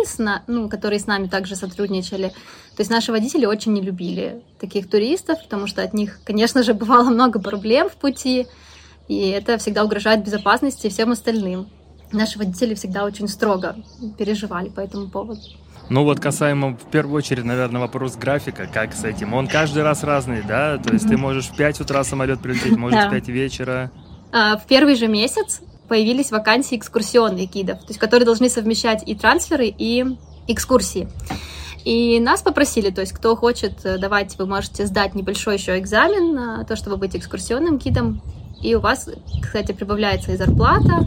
ну, 0.48 0.70
которые 0.70 1.00
с 1.00 1.08
нами 1.08 1.28
также 1.28 1.56
сотрудничали. 1.56 2.30
То 2.76 2.80
есть 2.80 2.92
наши 2.92 3.12
водители 3.12 3.46
очень 3.46 3.74
не 3.74 3.82
любили 3.82 4.42
таких 4.60 4.90
туристов, 4.90 5.42
потому 5.44 5.68
что 5.68 5.82
от 5.82 5.94
них, 5.94 6.20
конечно 6.24 6.64
же, 6.64 6.74
бывало 6.74 7.10
много 7.10 7.40
проблем 7.40 7.90
в 7.90 7.94
пути, 7.94 8.48
и 9.08 9.30
это 9.30 9.58
всегда 9.58 9.84
угрожает 9.84 10.24
безопасности 10.24 10.90
всем 10.90 11.12
остальным. 11.12 11.68
Наши 12.14 12.38
водители 12.38 12.76
всегда 12.76 13.04
очень 13.06 13.28
строго 13.28 13.76
переживали 14.18 14.70
по 14.70 14.80
этому 14.80 15.10
поводу. 15.10 15.42
Ну 15.90 16.04
вот 16.04 16.20
касаемо, 16.20 16.78
в 16.78 16.90
первую 16.92 17.18
очередь, 17.18 17.44
наверное, 17.44 17.82
вопрос 17.82 18.16
графика, 18.16 18.68
как 18.72 18.94
с 18.94 19.04
этим. 19.04 19.34
Он 19.34 19.48
каждый 19.48 19.84
раз 19.84 20.04
разный, 20.04 20.42
да? 20.42 20.78
То 20.78 20.94
есть 20.94 21.08
ты 21.08 21.18
можешь 21.18 21.48
в 21.48 21.56
5 21.56 21.82
утра 21.82 22.04
самолет 22.04 22.40
прилететь, 22.40 22.78
можешь 22.78 23.06
в 23.06 23.10
5 23.10 23.28
вечера. 23.28 23.92
А, 24.32 24.58
в 24.58 24.66
первый 24.66 24.96
же 24.96 25.08
месяц 25.08 25.62
появились 25.88 26.32
вакансии 26.32 26.78
экскурсионных 26.78 27.52
гидов, 27.52 27.80
то 27.80 27.88
есть 27.90 28.00
которые 28.00 28.26
должны 28.26 28.50
совмещать 28.50 29.04
и 29.06 29.16
трансферы, 29.16 29.68
и 29.68 30.06
экскурсии. 30.48 31.10
И 31.84 32.20
нас 32.20 32.42
попросили, 32.42 32.90
то 32.90 33.02
есть 33.02 33.12
кто 33.12 33.36
хочет, 33.36 33.86
э, 33.86 33.98
давайте 33.98 34.38
вы 34.38 34.46
можете 34.46 34.86
сдать 34.86 35.16
небольшой 35.16 35.58
еще 35.58 35.78
экзамен 35.78 36.34
на 36.34 36.64
то, 36.64 36.76
чтобы 36.78 36.96
быть 36.96 37.16
экскурсионным 37.16 37.78
гидом. 37.78 38.22
И 38.64 38.76
у 38.76 38.80
вас, 38.80 39.10
кстати, 39.42 39.74
прибавляется 39.74 40.32
и 40.32 40.38
зарплата, 40.38 41.06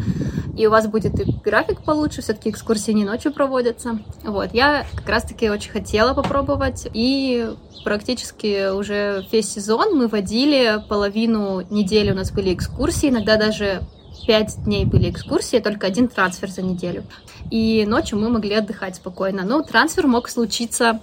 и 0.56 0.66
у 0.66 0.70
вас 0.70 0.86
будет 0.86 1.18
и 1.20 1.24
график 1.44 1.82
получше, 1.82 2.22
все-таки 2.22 2.50
экскурсии 2.50 2.92
не 2.92 3.04
ночью 3.04 3.32
проводятся. 3.32 3.98
Вот, 4.22 4.54
я 4.54 4.86
как 4.94 5.08
раз-таки 5.08 5.50
очень 5.50 5.70
хотела 5.70 6.14
попробовать, 6.14 6.88
и 6.92 7.50
практически 7.84 8.70
уже 8.70 9.24
весь 9.32 9.50
сезон 9.50 9.96
мы 9.96 10.08
водили 10.08 10.82
половину 10.88 11.62
недели 11.70 12.12
у 12.12 12.14
нас 12.14 12.30
были 12.30 12.54
экскурсии, 12.54 13.08
иногда 13.08 13.36
даже 13.36 13.82
пять 14.26 14.56
дней 14.64 14.84
были 14.84 15.10
экскурсии, 15.10 15.58
только 15.58 15.86
один 15.86 16.08
трансфер 16.08 16.50
за 16.50 16.62
неделю. 16.62 17.04
И 17.50 17.84
ночью 17.86 18.18
мы 18.18 18.28
могли 18.28 18.54
отдыхать 18.54 18.96
спокойно. 18.96 19.44
Но 19.44 19.62
трансфер 19.62 20.06
мог 20.06 20.28
случиться 20.28 21.00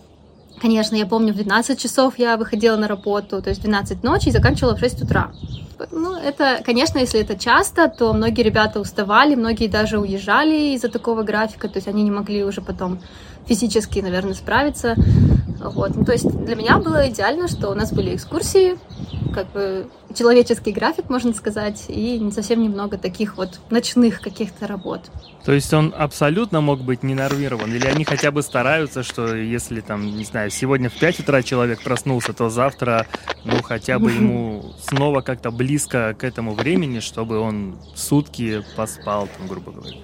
Конечно, 0.62 0.96
я 0.96 1.06
помню, 1.06 1.34
в 1.34 1.38
12 1.38 1.80
часов 1.80 2.18
я 2.18 2.38
выходила 2.38 2.78
на 2.78 2.88
работу, 2.88 3.42
то 3.42 3.50
есть 3.50 3.62
12 3.62 4.04
ночи 4.04 4.30
и 4.30 4.32
заканчивала 4.32 4.76
в 4.76 4.80
6 4.80 5.04
утра. 5.04 5.32
Ну, 5.92 6.16
это, 6.16 6.62
конечно, 6.64 7.00
если 7.00 7.20
это 7.20 7.38
часто, 7.38 7.90
то 7.90 8.14
многие 8.14 8.44
ребята 8.44 8.80
уставали, 8.80 9.36
многие 9.36 9.68
даже 9.68 10.00
уезжали 10.00 10.76
из-за 10.76 10.90
такого 10.90 11.24
графика, 11.24 11.68
то 11.68 11.78
есть 11.78 11.88
они 11.88 12.04
не 12.04 12.12
могли 12.12 12.44
уже 12.44 12.62
потом 12.62 13.00
физически, 13.48 14.00
наверное, 14.00 14.34
справиться. 14.34 14.96
Вот. 15.60 15.96
Ну, 15.96 16.06
то 16.06 16.14
есть 16.14 16.30
для 16.30 16.56
меня 16.56 16.78
было 16.78 17.10
идеально, 17.10 17.48
что 17.48 17.70
у 17.70 17.74
нас 17.74 17.92
были 17.92 18.16
экскурсии, 18.16 18.78
как 19.34 19.52
бы 19.52 19.90
человеческий 20.14 20.72
график, 20.72 21.10
можно 21.10 21.34
сказать, 21.34 21.86
и 21.88 22.20
не 22.20 22.32
совсем 22.32 22.62
немного 22.62 22.98
таких 22.98 23.38
вот 23.38 23.60
ночных 23.70 24.22
каких-то 24.22 24.68
работ. 24.68 25.02
То 25.44 25.52
есть 25.52 25.74
он 25.74 25.94
абсолютно 25.98 26.62
мог 26.62 26.82
быть 26.82 27.04
не 27.04 27.16
нормирован? 27.16 27.74
Или 27.74 27.88
они 27.88 28.06
хотя 28.06 28.32
бы 28.32 28.42
стараются, 28.42 29.04
что 29.04 29.36
если 29.36 29.82
там, 29.82 30.06
не 30.06 30.24
знаю, 30.24 30.52
сегодня 30.52 30.90
в 30.90 30.94
5 30.94 31.22
утра 31.22 31.42
человек 31.44 31.82
проснулся, 31.84 32.34
то 32.34 32.50
завтра, 32.50 33.08
ну, 33.44 33.62
хотя 33.62 34.00
бы 34.00 34.12
ему 34.12 34.74
снова 34.88 35.22
как-то 35.22 35.52
близко 35.52 36.16
к 36.18 36.24
этому 36.24 36.54
времени, 36.54 37.00
чтобы 37.00 37.40
он 37.40 37.78
сутки 37.96 38.64
поспал, 38.78 39.28
там, 39.38 39.48
грубо 39.48 39.72
говоря? 39.72 39.98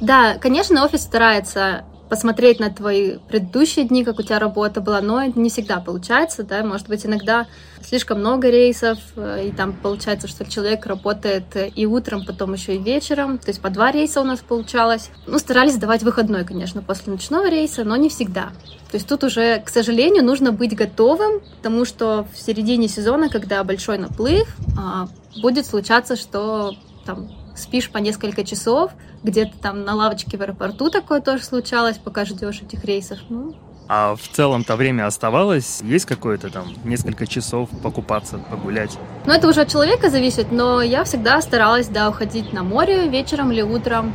Да, 0.00 0.34
конечно, 0.38 0.84
офис 0.84 1.02
старается 1.02 1.84
посмотреть 2.08 2.60
на 2.60 2.70
твои 2.70 3.18
предыдущие 3.28 3.84
дни, 3.84 4.04
как 4.04 4.18
у 4.18 4.22
тебя 4.22 4.38
работа 4.38 4.80
была, 4.80 5.00
но 5.00 5.22
это 5.22 5.38
не 5.38 5.50
всегда 5.50 5.80
получается, 5.80 6.42
да, 6.42 6.62
может 6.62 6.88
быть, 6.88 7.04
иногда 7.04 7.46
слишком 7.82 8.20
много 8.20 8.48
рейсов, 8.48 8.98
э, 9.16 9.48
и 9.48 9.50
там 9.52 9.72
получается, 9.72 10.28
что 10.28 10.44
человек 10.44 10.86
работает 10.86 11.44
и 11.74 11.86
утром, 11.86 12.24
потом 12.24 12.52
еще 12.54 12.76
и 12.76 12.78
вечером, 12.78 13.38
то 13.38 13.48
есть 13.48 13.60
по 13.60 13.70
два 13.70 13.90
рейса 13.90 14.20
у 14.20 14.24
нас 14.24 14.40
получалось. 14.40 15.10
Ну, 15.26 15.38
старались 15.38 15.76
давать 15.76 16.02
выходной, 16.02 16.44
конечно, 16.44 16.82
после 16.82 17.12
ночного 17.12 17.48
рейса, 17.48 17.84
но 17.84 17.96
не 17.96 18.08
всегда. 18.08 18.50
То 18.90 18.96
есть 18.96 19.08
тут 19.08 19.24
уже, 19.24 19.60
к 19.60 19.68
сожалению, 19.68 20.24
нужно 20.24 20.52
быть 20.52 20.76
готовым, 20.76 21.40
потому 21.56 21.84
что 21.84 22.26
в 22.32 22.38
середине 22.38 22.88
сезона, 22.88 23.28
когда 23.28 23.62
большой 23.64 23.98
наплыв, 23.98 24.48
а, 24.78 25.08
будет 25.42 25.66
случаться, 25.66 26.16
что 26.16 26.74
там 27.04 27.28
спишь 27.56 27.90
по 27.90 27.98
несколько 27.98 28.44
часов, 28.44 28.92
где-то 29.22 29.56
там 29.58 29.84
на 29.84 29.94
лавочке 29.94 30.36
в 30.36 30.42
аэропорту 30.42 30.90
такое 30.90 31.20
тоже 31.20 31.44
случалось, 31.44 31.98
пока 31.98 32.24
ждешь 32.24 32.62
этих 32.62 32.84
рейсов. 32.84 33.18
Ну, 33.28 33.54
а 33.88 34.16
в 34.16 34.28
целом-то 34.28 34.74
время 34.74 35.06
оставалось? 35.06 35.80
Есть 35.82 36.06
какое-то 36.06 36.50
там 36.50 36.74
несколько 36.84 37.26
часов 37.26 37.68
покупаться, 37.82 38.38
погулять? 38.38 38.98
Ну, 39.26 39.32
это 39.32 39.46
уже 39.48 39.60
от 39.60 39.68
человека 39.68 40.10
зависит, 40.10 40.50
но 40.50 40.82
я 40.82 41.04
всегда 41.04 41.40
старалась, 41.40 41.86
да, 41.86 42.08
уходить 42.08 42.52
на 42.52 42.64
море 42.64 43.08
вечером 43.08 43.52
или 43.52 43.62
утром. 43.62 44.12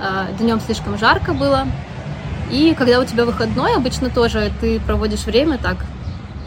А, 0.00 0.26
Днем 0.38 0.60
слишком 0.60 0.98
жарко 0.98 1.32
было. 1.32 1.66
И 2.50 2.74
когда 2.74 3.00
у 3.00 3.04
тебя 3.04 3.24
выходной, 3.24 3.74
обычно 3.74 4.10
тоже 4.10 4.52
ты 4.60 4.80
проводишь 4.80 5.24
время 5.24 5.56
так, 5.56 5.78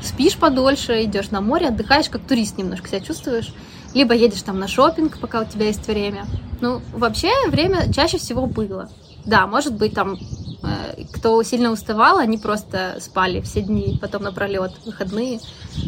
спишь 0.03 0.38
подольше, 0.38 1.03
идешь 1.03 1.31
на 1.31 1.41
море, 1.41 1.69
отдыхаешь, 1.69 2.10
как 2.10 2.22
турист 2.22 2.58
немножко 2.58 2.88
себя 2.88 3.00
чувствуешь 3.00 3.51
либо 3.93 4.13
едешь 4.13 4.41
там 4.41 4.60
на 4.60 4.67
шопинг, 4.67 5.19
пока 5.19 5.41
у 5.41 5.46
тебя 5.46 5.65
есть 5.67 5.88
время. 5.88 6.25
Ну, 6.62 6.81
вообще 6.93 7.31
время 7.50 7.91
чаще 7.93 8.17
всего 8.17 8.46
было. 8.46 8.89
Да, 9.25 9.48
может 9.48 9.74
быть, 9.75 9.93
там, 9.93 10.17
э, 10.63 11.03
кто 11.13 11.41
сильно 11.43 11.72
уставал, 11.72 12.17
они 12.17 12.38
просто 12.38 12.98
спали 13.00 13.41
все 13.41 13.62
дни, 13.62 13.98
потом 14.01 14.24
напролет, 14.24 14.72
выходные. 14.86 15.39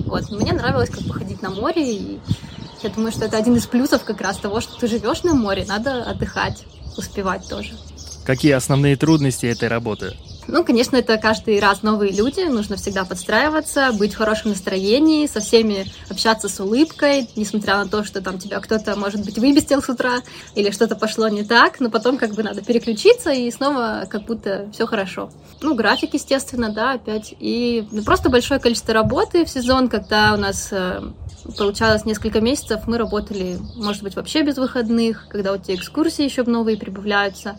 Вот. 0.06 0.30
Мне 0.32 0.54
нравилось 0.54 0.90
как 0.90 1.02
бы 1.02 1.14
ходить 1.14 1.42
на 1.42 1.50
море, 1.50 1.96
и 1.96 2.20
я 2.84 2.90
думаю, 2.90 3.12
что 3.12 3.26
это 3.26 3.38
один 3.38 3.56
из 3.56 3.66
плюсов 3.68 4.04
как 4.04 4.22
раз 4.22 4.38
того, 4.38 4.62
что 4.62 4.80
ты 4.80 4.88
живешь 4.88 5.24
на 5.24 5.34
море, 5.34 5.66
надо 5.68 6.04
отдыхать, 6.04 6.66
успевать 6.98 7.48
тоже. 7.48 7.74
Какие 8.26 8.54
основные 8.54 8.96
трудности 8.96 9.46
этой 9.46 9.68
работы? 9.68 10.16
Ну, 10.48 10.64
конечно, 10.64 10.96
это 10.96 11.18
каждый 11.18 11.60
раз 11.60 11.84
новые 11.84 12.12
люди, 12.12 12.42
нужно 12.42 12.76
всегда 12.76 13.06
подстраиваться, 13.06 13.92
быть 13.94 14.14
в 14.14 14.18
хорошем 14.18 14.52
настроении, 14.52 15.28
со 15.28 15.40
всеми 15.40 15.86
общаться 16.10 16.50
с 16.50 16.60
улыбкой, 16.60 17.30
несмотря 17.36 17.78
на 17.78 17.88
то, 17.88 18.04
что 18.04 18.22
там 18.22 18.40
тебя 18.40 18.60
кто-то, 18.60 18.96
может 18.96 19.24
быть, 19.24 19.38
выбестил 19.38 19.82
с 19.82 19.90
утра 19.90 20.22
или 20.56 20.72
что-то 20.72 20.96
пошло 20.96 21.28
не 21.28 21.44
так, 21.44 21.80
но 21.80 21.90
потом 21.90 22.18
как 22.18 22.34
бы 22.34 22.44
надо 22.44 22.62
переключиться 22.62 23.32
и 23.32 23.50
снова 23.52 24.06
как 24.10 24.26
будто 24.26 24.70
все 24.74 24.86
хорошо. 24.88 25.30
Ну, 25.62 25.76
график, 25.76 26.14
естественно, 26.14 26.70
да, 26.70 26.94
опять. 26.94 27.34
И 27.40 27.88
просто 28.06 28.30
большое 28.30 28.60
количество 28.60 28.94
работы 28.94 29.46
в 29.46 29.50
сезон, 29.50 29.90
когда 29.90 30.34
у 30.34 30.38
нас 30.38 30.70
э, 30.72 31.02
получалось 31.58 32.06
несколько 32.06 32.42
месяцев, 32.42 32.82
мы 32.88 32.98
работали, 32.98 33.58
может 33.76 34.04
быть, 34.04 34.16
вообще 34.16 34.42
без 34.42 34.58
выходных, 34.58 35.28
когда 35.30 35.52
вот 35.52 35.64
те 35.64 35.76
экскурсии 35.76 36.24
еще 36.24 36.44
новые 36.44 36.78
прибавляются. 36.78 37.58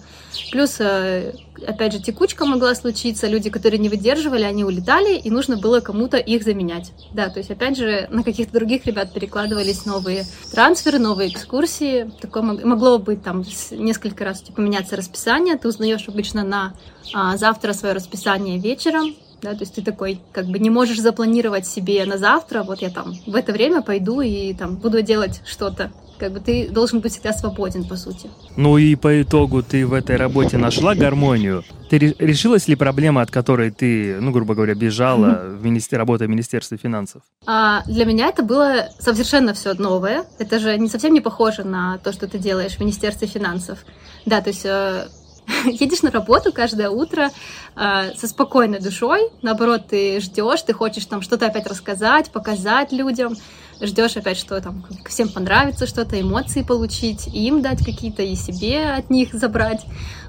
Плюс, 0.50 0.76
э, 0.80 1.32
опять 1.66 1.92
же, 1.92 2.00
текучка 2.00 2.44
могла 2.44 2.74
случиться, 2.74 3.26
люди, 3.26 3.50
которые 3.50 3.78
не 3.78 3.88
выдерживали, 3.88 4.42
они 4.42 4.64
улетали, 4.64 5.16
и 5.16 5.30
нужно 5.30 5.56
было 5.56 5.80
кому-то 5.80 6.16
их 6.16 6.42
заменять. 6.42 6.92
Да, 7.12 7.28
то 7.28 7.38
есть, 7.38 7.50
опять 7.50 7.76
же, 7.76 8.08
на 8.10 8.22
каких-то 8.22 8.52
других 8.52 8.86
ребят 8.86 9.12
перекладывались 9.12 9.86
новые 9.86 10.24
трансферы, 10.50 10.98
новые 10.98 11.30
экскурсии. 11.30 12.10
Такое 12.20 12.42
могло 12.42 12.98
быть 12.98 13.22
там 13.22 13.44
несколько 13.70 14.24
раз 14.24 14.42
типа, 14.42 14.60
меняться 14.60 14.96
расписание. 14.96 15.56
Ты 15.56 15.68
узнаешь 15.68 16.08
обычно 16.08 16.44
на 16.44 16.74
а, 17.14 17.36
завтра 17.36 17.72
свое 17.72 17.94
расписание 17.94 18.58
вечером, 18.58 19.14
да, 19.42 19.54
то 19.54 19.60
есть 19.60 19.74
ты 19.74 19.82
такой, 19.82 20.20
как 20.30 20.46
бы 20.46 20.60
не 20.60 20.70
можешь 20.70 21.00
запланировать 21.00 21.66
себе 21.66 22.04
на 22.04 22.16
завтра, 22.16 22.62
вот 22.62 22.80
я 22.80 22.90
там 22.90 23.14
в 23.26 23.34
это 23.34 23.52
время 23.52 23.82
пойду 23.82 24.20
и 24.20 24.54
там 24.54 24.76
буду 24.76 25.02
делать 25.02 25.42
что-то. 25.44 25.92
Как 26.18 26.32
бы 26.32 26.40
ты 26.40 26.68
должен 26.68 27.00
быть 27.00 27.12
всегда 27.12 27.32
свободен, 27.32 27.84
по 27.84 27.96
сути. 27.96 28.30
Ну 28.56 28.78
и 28.78 28.94
по 28.94 29.22
итогу 29.22 29.62
ты 29.62 29.86
в 29.86 29.92
этой 29.92 30.16
работе 30.16 30.58
нашла 30.58 30.94
гармонию? 30.94 31.64
Ты 31.90 31.98
решилась 31.98 32.68
ли 32.68 32.76
проблема, 32.76 33.22
от 33.22 33.30
которой 33.30 33.70
ты, 33.70 34.18
ну, 34.20 34.30
грубо 34.30 34.54
говоря, 34.54 34.74
бежала 34.74 35.42
в 35.44 35.64
министер... 35.64 35.98
работая 35.98 36.26
в 36.26 36.30
Министерстве 36.30 36.78
финансов? 36.78 37.22
А, 37.46 37.82
для 37.86 38.04
меня 38.04 38.28
это 38.28 38.42
было 38.42 38.88
совершенно 38.98 39.52
все 39.52 39.74
новое. 39.74 40.24
Это 40.38 40.58
же 40.58 40.78
не 40.78 40.88
совсем 40.88 41.12
не 41.12 41.20
похоже 41.20 41.64
на 41.64 41.98
то, 41.98 42.12
что 42.12 42.26
ты 42.28 42.38
делаешь 42.38 42.72
в 42.72 42.80
Министерстве 42.80 43.28
финансов. 43.28 43.80
Да, 44.24 44.40
то 44.40 44.50
есть 44.50 44.64
э, 44.64 45.08
едешь 45.64 46.02
на 46.02 46.10
работу 46.10 46.52
каждое 46.52 46.90
утро 46.90 47.30
э, 47.76 48.14
со 48.16 48.28
спокойной 48.28 48.80
душой, 48.80 49.30
наоборот, 49.42 49.88
ты 49.88 50.20
ждешь, 50.20 50.62
ты 50.62 50.72
хочешь 50.72 51.06
там 51.06 51.22
что-то 51.22 51.46
опять 51.46 51.66
рассказать, 51.66 52.30
показать 52.30 52.92
людям, 52.92 53.36
ждешь 53.80 54.16
опять, 54.16 54.36
что 54.36 54.60
там 54.60 54.84
всем 55.08 55.28
понравится 55.28 55.86
что-то, 55.86 56.20
эмоции 56.20 56.62
получить, 56.62 57.26
им 57.28 57.62
дать 57.62 57.84
какие-то, 57.84 58.22
и 58.22 58.36
себе 58.36 58.92
от 58.92 59.10
них 59.10 59.32
забрать. 59.32 59.84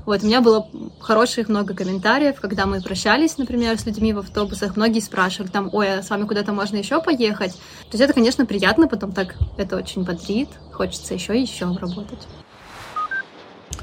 Вот, 0.05 0.21
у 0.21 0.25
меня 0.25 0.41
было 0.41 0.67
хороших 0.99 1.47
много 1.47 1.73
комментариев, 1.73 2.41
когда 2.41 2.65
мы 2.65 2.81
прощались, 2.81 3.37
например, 3.37 3.79
с 3.79 3.85
людьми 3.85 4.11
в 4.11 4.19
автобусах, 4.19 4.75
многие 4.75 4.99
спрашивали 4.99 5.49
там, 5.49 5.69
ой, 5.71 5.99
а 5.99 6.03
с 6.03 6.09
вами 6.09 6.27
куда-то 6.27 6.51
можно 6.51 6.75
еще 6.75 7.01
поехать? 7.01 7.53
То 7.53 7.93
есть 7.93 8.01
это, 8.01 8.13
конечно, 8.13 8.45
приятно, 8.45 8.87
потом 8.87 9.13
так 9.13 9.35
это 9.57 9.77
очень 9.77 10.03
бодрит, 10.03 10.49
хочется 10.73 11.13
еще 11.13 11.37
и 11.37 11.41
еще 11.41 11.73
работать. 11.79 12.27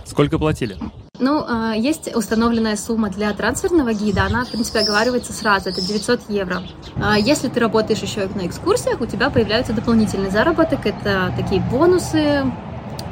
Сколько 0.04 0.38
платили? 0.38 0.76
Ну, 1.20 1.44
а, 1.46 1.74
есть 1.74 2.14
установленная 2.14 2.76
сумма 2.76 3.10
для 3.10 3.32
трансферного 3.34 3.92
гида, 3.92 4.24
она, 4.24 4.46
в 4.46 4.50
принципе, 4.50 4.80
оговаривается 4.80 5.34
сразу, 5.34 5.68
это 5.68 5.82
900 5.82 6.30
евро. 6.30 6.62
А, 6.96 7.18
если 7.18 7.48
ты 7.48 7.60
работаешь 7.60 8.00
еще 8.00 8.26
на 8.34 8.46
экскурсиях, 8.46 9.00
у 9.02 9.06
тебя 9.06 9.28
появляется 9.28 9.74
дополнительный 9.74 10.30
заработок, 10.30 10.86
это 10.86 11.32
такие 11.36 11.60
бонусы, 11.60 12.50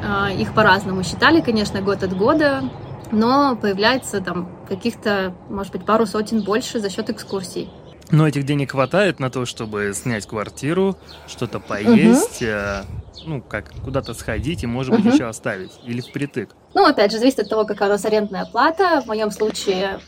а, 0.03 0.31
их 0.31 0.55
по-разному 0.55 1.03
считали, 1.03 1.41
конечно, 1.41 1.81
год 1.81 2.01
от 2.01 2.17
года, 2.17 2.63
но 3.11 3.55
появляется 3.55 4.21
там 4.21 4.49
каких-то, 4.67 5.35
может 5.47 5.71
быть, 5.71 5.85
пару 5.85 6.07
сотен 6.07 6.41
больше 6.41 6.79
за 6.79 6.89
счет 6.89 7.11
экскурсий. 7.11 7.69
Но 8.11 8.27
этих 8.27 8.43
денег 8.43 8.71
хватает 8.71 9.19
на 9.19 9.29
то, 9.29 9.45
чтобы 9.45 9.91
снять 9.93 10.25
квартиру, 10.25 10.97
что-то 11.27 11.59
поесть, 11.59 12.41
угу. 12.41 13.29
ну, 13.29 13.41
как 13.41 13.71
куда-то 13.83 14.15
сходить 14.15 14.63
и, 14.63 14.67
может 14.67 14.95
быть, 14.95 15.05
угу. 15.05 15.13
еще 15.13 15.25
оставить. 15.25 15.71
Или 15.83 16.01
впритык. 16.01 16.55
Ну, 16.73 16.85
опять 16.85 17.11
же, 17.11 17.17
зависит 17.17 17.39
от 17.39 17.49
того, 17.49 17.65
какая 17.65 17.89
у 17.89 17.91
нас 17.91 18.05
арендная 18.05 18.45
плата. 18.45 19.01
В 19.01 19.07
моем 19.07 19.31
случае, 19.31 19.99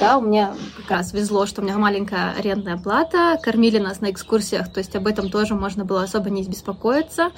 да, 0.00 0.18
у 0.18 0.20
меня 0.20 0.54
как 0.78 0.90
раз 0.90 1.12
везло, 1.12 1.46
что 1.46 1.60
у 1.60 1.64
меня 1.64 1.78
маленькая 1.78 2.34
арендная 2.36 2.76
плата. 2.76 3.38
Кормили 3.40 3.78
нас 3.78 4.00
на 4.00 4.10
экскурсиях, 4.10 4.72
то 4.72 4.78
есть 4.78 4.96
об 4.96 5.06
этом 5.06 5.30
тоже 5.30 5.54
можно 5.54 5.84
было 5.84 6.02
особо 6.02 6.30
не 6.30 6.42
беспокоиться. 6.42 7.30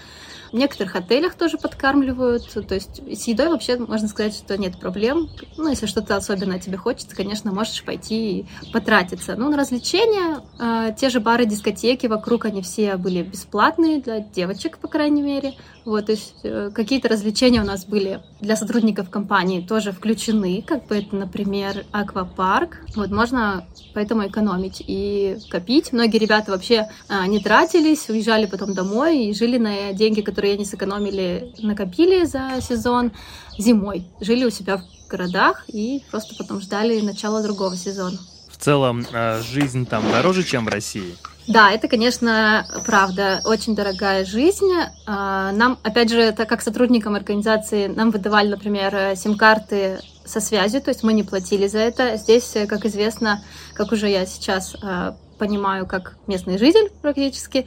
В 0.53 0.57
некоторых 0.57 0.97
отелях 0.97 1.35
тоже 1.35 1.59
подкармливают. 1.59 2.51
То 2.67 2.75
есть 2.75 3.01
с 3.07 3.29
едой 3.29 3.49
вообще 3.49 3.77
можно 3.77 4.09
сказать, 4.09 4.35
что 4.35 4.59
нет 4.59 4.79
проблем. 4.79 5.29
Ну, 5.57 5.69
если 5.69 5.87
что-то 5.87 6.17
особенное 6.17 6.59
тебе 6.59 6.77
хочется, 6.77 7.15
конечно, 7.15 7.53
можешь 7.53 7.83
пойти 7.85 8.41
и 8.41 8.47
потратиться. 8.73 9.37
Ну, 9.37 9.49
на 9.49 9.57
развлечения, 9.57 10.41
э, 10.59 10.95
те 10.97 11.11
же 11.11 11.21
бары, 11.21 11.47
дискотеки 11.47 12.07
вокруг, 12.07 12.45
они 12.45 12.63
все 12.63 12.97
были 12.97 13.23
бесплатные 13.23 14.01
для 14.01 14.21
девочек, 14.21 14.79
по 14.79 14.89
крайней 14.89 15.23
мере. 15.23 15.55
Вот, 15.85 16.07
то 16.07 16.13
есть 16.13 16.35
э, 16.43 16.71
какие-то 16.75 17.09
развлечения 17.09 17.61
у 17.61 17.65
нас 17.65 17.85
были 17.85 18.21
для 18.41 18.57
сотрудников 18.57 19.09
компании 19.11 19.61
тоже 19.61 19.93
включены, 19.93 20.63
как 20.67 20.87
бы 20.87 20.97
это, 20.97 21.17
например, 21.17 21.85
аквапарк. 21.93 22.81
Вот 22.97 23.11
можно 23.11 23.67
поэтому 23.95 24.27
экономить 24.27 24.83
и 24.87 25.39
копить. 25.49 25.93
Многие 25.93 26.19
ребята 26.19 26.51
вообще 26.51 26.89
а, 27.09 27.27
не 27.27 27.41
тратились, 27.41 28.09
уезжали 28.09 28.47
потом 28.47 28.75
домой 28.75 29.27
и 29.27 29.35
жили 29.35 29.59
на 29.59 29.93
деньги, 29.93 30.21
которые 30.21 30.40
они 30.49 30.65
сэкономили, 30.65 31.53
накопили 31.61 32.25
за 32.25 32.61
сезон 32.61 33.13
зимой. 33.59 34.07
Жили 34.21 34.45
у 34.45 34.51
себя 34.51 34.79
в 34.79 35.09
городах 35.09 35.65
и 35.69 36.03
просто 36.11 36.35
потом 36.37 36.61
ждали 36.61 37.01
начала 37.01 37.43
другого 37.43 37.77
сезона. 37.77 38.19
В 38.49 38.57
целом, 38.57 39.07
а, 39.13 39.41
жизнь 39.43 39.87
там 39.87 40.05
дороже, 40.11 40.45
чем 40.45 40.65
в 40.65 40.69
России? 40.69 41.15
Да, 41.49 41.73
это, 41.73 41.89
конечно, 41.89 42.67
правда, 42.87 43.41
очень 43.45 43.75
дорогая 43.75 44.25
жизнь. 44.25 44.71
А, 45.07 45.51
нам, 45.53 45.79
опять 45.83 46.11
же, 46.11 46.33
так 46.33 46.49
как 46.49 46.63
сотрудникам 46.63 47.15
организации, 47.15 47.87
нам 47.87 48.11
выдавали, 48.11 48.49
например, 48.49 49.17
сим-карты 49.17 50.01
со 50.25 50.41
связью, 50.41 50.81
то 50.81 50.91
есть 50.91 51.03
мы 51.03 51.13
не 51.13 51.25
платили 51.25 51.67
за 51.67 51.79
это. 51.79 52.17
Здесь, 52.17 52.55
как 52.69 52.85
известно, 52.85 53.43
как 53.75 53.91
уже 53.91 54.09
я 54.09 54.27
сейчас 54.27 54.77
понимаю, 55.39 55.87
как 55.87 56.17
местный 56.27 56.59
житель 56.59 56.91
практически, 57.01 57.67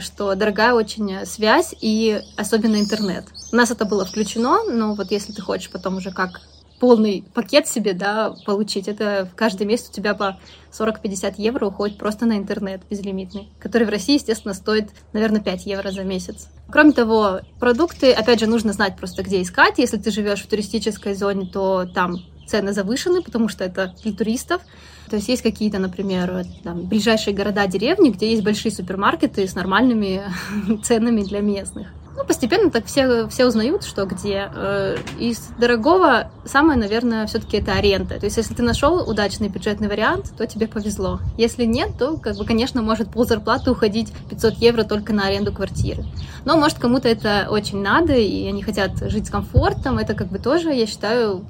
что 0.00 0.34
дорогая 0.34 0.74
очень 0.74 1.26
связь 1.26 1.74
и 1.80 2.20
особенно 2.36 2.76
интернет. 2.76 3.24
У 3.52 3.56
нас 3.56 3.70
это 3.70 3.84
было 3.84 4.04
включено, 4.04 4.64
но 4.64 4.94
вот 4.94 5.10
если 5.10 5.32
ты 5.32 5.42
хочешь 5.42 5.70
потом 5.70 5.96
уже 5.96 6.10
как 6.10 6.40
полный 6.78 7.24
пакет 7.34 7.66
себе, 7.66 7.92
да, 7.92 8.34
получить. 8.44 8.88
Это 8.88 9.28
в 9.32 9.34
каждый 9.34 9.66
месяц 9.66 9.88
у 9.90 9.92
тебя 9.92 10.14
по 10.14 10.38
40-50 10.72 11.34
евро 11.38 11.66
уходит 11.66 11.98
просто 11.98 12.26
на 12.26 12.36
интернет 12.36 12.82
безлимитный, 12.88 13.48
который 13.58 13.86
в 13.86 13.90
России, 13.90 14.14
естественно, 14.14 14.54
стоит, 14.54 14.90
наверное, 15.12 15.40
5 15.40 15.66
евро 15.66 15.90
за 15.90 16.04
месяц. 16.04 16.48
Кроме 16.70 16.92
того, 16.92 17.40
продукты, 17.60 18.12
опять 18.12 18.40
же, 18.40 18.46
нужно 18.46 18.72
знать 18.72 18.96
просто, 18.96 19.22
где 19.22 19.40
искать. 19.40 19.78
Если 19.78 19.96
ты 19.96 20.10
живешь 20.10 20.42
в 20.42 20.48
туристической 20.48 21.14
зоне, 21.14 21.48
то 21.50 21.86
там 21.86 22.16
цены 22.46 22.72
завышены, 22.72 23.22
потому 23.22 23.48
что 23.48 23.64
это 23.64 23.94
для 24.02 24.12
туристов. 24.12 24.62
То 25.08 25.16
есть 25.16 25.28
есть 25.28 25.42
какие-то, 25.42 25.78
например, 25.78 26.44
там, 26.62 26.82
ближайшие 26.82 27.34
города, 27.34 27.66
деревни, 27.66 28.10
где 28.10 28.30
есть 28.30 28.42
большие 28.42 28.72
супермаркеты 28.72 29.46
с 29.46 29.54
нормальными 29.54 30.22
ценами 30.82 31.22
для 31.22 31.40
местных. 31.40 31.88
Ну, 32.16 32.24
постепенно 32.24 32.70
так 32.70 32.86
все, 32.86 33.28
все 33.28 33.46
узнают, 33.46 33.84
что 33.84 34.06
где. 34.06 34.50
Э, 34.54 34.96
из 35.18 35.48
дорогого 35.58 36.30
самое, 36.46 36.78
наверное, 36.78 37.26
все-таки 37.26 37.58
это 37.58 37.72
аренда. 37.72 38.18
То 38.18 38.24
есть, 38.24 38.38
если 38.38 38.54
ты 38.54 38.62
нашел 38.62 39.08
удачный 39.08 39.48
бюджетный 39.48 39.88
вариант, 39.88 40.32
то 40.36 40.46
тебе 40.46 40.66
повезло. 40.66 41.20
Если 41.36 41.64
нет, 41.64 41.90
то, 41.98 42.16
как 42.16 42.36
бы, 42.36 42.46
конечно, 42.46 42.80
может 42.80 43.10
пол 43.10 43.26
зарплаты 43.26 43.70
уходить 43.70 44.12
500 44.30 44.54
евро 44.54 44.84
только 44.84 45.12
на 45.12 45.26
аренду 45.26 45.52
квартиры. 45.52 46.04
Но, 46.46 46.56
может, 46.56 46.78
кому-то 46.78 47.06
это 47.08 47.48
очень 47.50 47.82
надо, 47.82 48.14
и 48.14 48.46
они 48.46 48.62
хотят 48.62 48.98
жить 49.10 49.26
с 49.26 49.30
комфортом. 49.30 49.98
Это, 49.98 50.14
как 50.14 50.28
бы, 50.28 50.38
тоже, 50.38 50.72
я 50.72 50.86
считаю, 50.86 51.44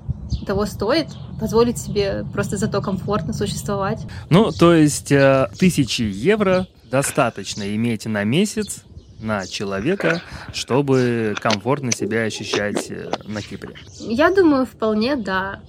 того 0.46 0.66
стоит 0.66 1.06
позволить 1.38 1.78
себе 1.78 2.24
просто 2.32 2.56
зато 2.56 2.80
комфортно 2.82 3.32
существовать. 3.32 4.04
Ну, 4.30 4.50
то 4.50 4.74
есть 4.74 5.12
э, 5.12 5.48
тысячи 5.58 6.02
евро 6.02 6.66
достаточно 6.90 7.62
иметь 7.74 8.06
на 8.06 8.24
месяц 8.24 8.82
на 9.20 9.46
человека, 9.46 10.22
чтобы 10.52 11.34
комфортно 11.40 11.92
себя 11.92 12.22
ощущать 12.22 12.90
э, 12.90 13.10
на 13.24 13.42
Кипре? 13.42 13.74
Я 13.98 14.30
думаю, 14.30 14.66
вполне 14.66 15.16
да. 15.16 15.60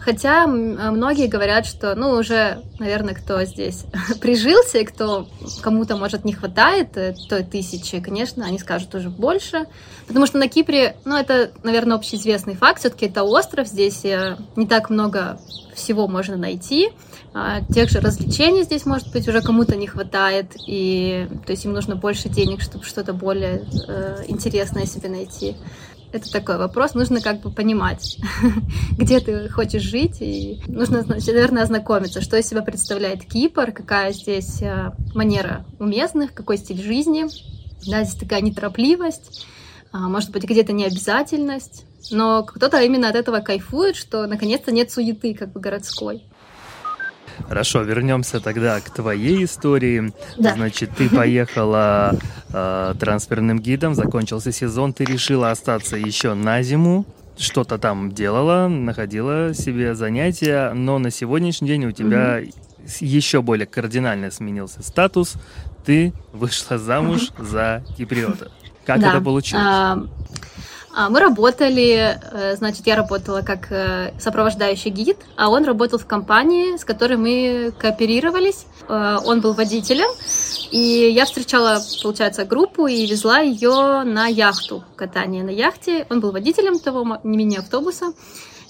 Хотя 0.00 0.46
многие 0.46 1.28
говорят, 1.28 1.66
что, 1.66 1.94
ну, 1.94 2.10
уже, 2.10 2.62
наверное, 2.78 3.14
кто 3.14 3.42
здесь 3.44 3.84
прижился, 4.20 4.78
и 4.78 4.84
кто 4.84 5.28
кому-то, 5.62 5.96
может, 5.96 6.24
не 6.24 6.32
хватает 6.32 6.96
э, 6.96 7.14
той 7.28 7.42
тысячи, 7.42 8.00
конечно, 8.00 8.44
они 8.44 8.58
скажут 8.58 8.94
уже 8.94 9.08
больше. 9.08 9.66
Потому 10.06 10.26
что 10.26 10.38
на 10.38 10.48
Кипре, 10.48 10.96
ну, 11.04 11.16
это, 11.16 11.52
наверное, 11.62 11.96
общеизвестный 11.96 12.54
факт, 12.54 12.80
все-таки 12.80 13.06
это 13.06 13.22
остров, 13.22 13.66
здесь 13.66 14.04
э, 14.04 14.36
не 14.56 14.66
так 14.66 14.90
много 14.90 15.38
всего 15.74 16.06
можно 16.06 16.36
найти. 16.36 16.90
А, 17.36 17.62
тех 17.62 17.90
же 17.90 18.00
развлечений 18.00 18.62
здесь, 18.62 18.86
может 18.86 19.10
быть, 19.10 19.26
уже 19.26 19.40
кому-то 19.40 19.74
не 19.74 19.88
хватает, 19.88 20.52
и 20.68 21.26
то 21.44 21.50
есть 21.50 21.64
им 21.64 21.72
нужно 21.72 21.96
больше 21.96 22.28
денег, 22.28 22.62
чтобы 22.62 22.84
что-то 22.84 23.12
более 23.12 23.64
э, 23.88 24.24
интересное 24.28 24.86
себе 24.86 25.08
найти. 25.08 25.56
Это 26.14 26.30
такой 26.30 26.58
вопрос, 26.58 26.94
нужно 26.94 27.20
как 27.20 27.40
бы 27.40 27.50
понимать, 27.50 28.18
где 28.96 29.18
ты 29.18 29.48
хочешь 29.48 29.82
жить, 29.82 30.18
и 30.20 30.62
нужно, 30.68 31.04
наверное, 31.04 31.64
ознакомиться, 31.64 32.20
что 32.20 32.36
из 32.36 32.46
себя 32.46 32.62
представляет 32.62 33.24
Кипр, 33.24 33.72
какая 33.72 34.12
здесь 34.12 34.62
э, 34.62 34.92
манера 35.12 35.66
у 35.80 35.84
местных, 35.84 36.32
какой 36.32 36.58
стиль 36.58 36.80
жизни, 36.80 37.24
да, 37.84 38.04
здесь 38.04 38.14
такая 38.14 38.42
неторопливость, 38.42 39.44
а, 39.90 40.08
может 40.08 40.30
быть, 40.30 40.44
где-то 40.44 40.72
необязательность, 40.72 41.84
но 42.12 42.44
кто-то 42.44 42.80
именно 42.80 43.08
от 43.08 43.16
этого 43.16 43.40
кайфует, 43.40 43.96
что 43.96 44.28
наконец-то 44.28 44.70
нет 44.70 44.92
суеты 44.92 45.34
как 45.34 45.50
бы 45.50 45.58
городской. 45.58 46.22
Хорошо, 47.48 47.82
вернемся 47.82 48.40
тогда 48.40 48.80
к 48.80 48.90
твоей 48.90 49.44
истории. 49.44 50.12
Да. 50.38 50.54
Значит, 50.54 50.90
ты 50.96 51.08
поехала 51.08 52.16
э, 52.52 52.94
трансферным 52.98 53.60
гидом, 53.60 53.94
закончился 53.94 54.52
сезон, 54.52 54.92
ты 54.92 55.04
решила 55.04 55.50
остаться 55.50 55.96
еще 55.96 56.34
на 56.34 56.62
зиму, 56.62 57.06
что-то 57.36 57.78
там 57.78 58.12
делала, 58.12 58.68
находила 58.68 59.54
себе 59.54 59.94
занятия, 59.94 60.72
но 60.72 60.98
на 60.98 61.10
сегодняшний 61.10 61.68
день 61.68 61.86
у 61.86 61.92
тебя 61.92 62.40
угу. 62.42 62.52
еще 63.00 63.42
более 63.42 63.66
кардинально 63.66 64.30
сменился 64.30 64.82
статус. 64.82 65.34
Ты 65.84 66.12
вышла 66.32 66.78
замуж 66.78 67.30
за 67.38 67.84
киприота. 67.96 68.50
Как 68.86 69.00
да. 69.00 69.10
это 69.10 69.20
получилось? 69.20 69.64
А, 69.66 70.06
мы 71.08 71.20
работали, 71.20 72.18
э, 72.32 72.56
значит, 72.56 72.86
я 72.86 72.94
работала 72.96 73.42
как 73.42 73.72
э, 73.72 74.12
сопровождающий 74.20 74.90
гид, 74.90 75.16
а 75.36 75.48
он 75.48 75.64
работал 75.64 75.98
в 75.98 76.06
компании, 76.06 76.76
с 76.76 76.84
которой 76.84 77.16
мы 77.16 77.72
кооперировались. 77.76 78.66
Э, 78.88 79.18
он 79.24 79.40
был 79.40 79.54
водителем, 79.54 80.08
и 80.70 81.10
я 81.12 81.24
встречала, 81.24 81.80
получается, 82.02 82.44
группу 82.44 82.86
и 82.86 83.06
везла 83.06 83.40
ее 83.40 84.04
на 84.04 84.26
яхту, 84.28 84.84
катание 84.94 85.42
на 85.42 85.50
яхте. 85.50 86.06
Он 86.10 86.20
был 86.20 86.30
водителем 86.30 86.78
того 86.78 87.18
мини-автобуса, 87.24 88.12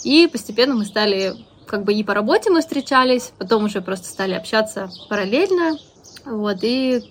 и 0.03 0.27
постепенно 0.27 0.75
мы 0.75 0.87
стали 0.87 1.35
как 1.67 1.85
бы 1.85 1.95
и 1.95 2.05
по 2.05 2.15
работе 2.15 2.51
мы 2.51 2.61
встречались, 2.61 3.33
потом 3.39 3.65
уже 3.65 3.81
просто 3.81 4.07
стали 4.07 4.35
общаться 4.35 4.91
параллельно, 5.09 5.79
вот, 6.25 6.59
и 6.63 7.03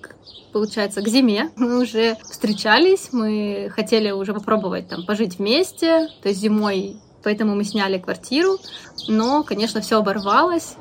получается, 0.53 1.01
к 1.01 1.07
зиме 1.07 1.49
мы 1.57 1.81
уже 1.81 2.15
встречались, 2.29 3.09
мы 3.11 3.71
хотели 3.75 4.11
уже 4.11 4.33
попробовать 4.33 4.87
там 4.87 5.05
пожить 5.05 5.39
вместе, 5.39 6.07
то 6.21 6.29
есть 6.29 6.39
зимой, 6.39 6.97
поэтому 7.23 7.55
мы 7.55 7.63
сняли 7.63 7.97
квартиру, 7.97 8.59
но, 9.07 9.43
конечно, 9.43 9.81
все 9.81 9.97
оборвалось, 9.97 10.75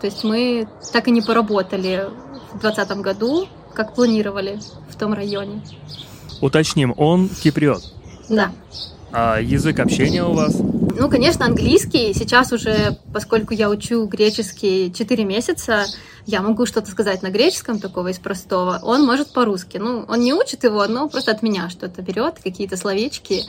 то 0.00 0.06
есть 0.06 0.24
мы 0.24 0.66
так 0.92 1.06
и 1.06 1.10
не 1.10 1.20
поработали 1.20 2.08
в 2.52 2.60
2020 2.60 2.98
году, 2.98 3.46
как 3.74 3.94
планировали 3.94 4.58
в 4.88 4.96
том 4.96 5.12
районе. 5.12 5.62
Уточним, 6.40 6.94
он 6.96 7.28
киприот? 7.28 7.82
Да. 8.28 8.50
А 9.12 9.38
язык 9.40 9.78
общения 9.78 10.24
у 10.24 10.32
вас? 10.32 10.56
Ну, 10.56 11.08
конечно, 11.10 11.44
английский. 11.44 12.14
Сейчас 12.14 12.52
уже, 12.52 12.96
поскольку 13.12 13.54
я 13.54 13.68
учу 13.68 14.06
греческий 14.06 14.92
4 14.92 15.24
месяца, 15.24 15.84
я 16.26 16.42
могу 16.42 16.66
что-то 16.66 16.90
сказать 16.90 17.22
на 17.22 17.30
греческом 17.30 17.78
такого 17.78 18.08
из 18.08 18.18
простого. 18.18 18.78
Он 18.82 19.04
может 19.04 19.32
по-русски. 19.32 19.78
Ну, 19.78 20.04
он 20.08 20.20
не 20.20 20.32
учит 20.32 20.64
его, 20.64 20.86
но 20.86 21.08
просто 21.08 21.32
от 21.32 21.42
меня 21.42 21.68
что-то 21.68 22.02
берет, 22.02 22.38
какие-то 22.42 22.76
словечки. 22.76 23.42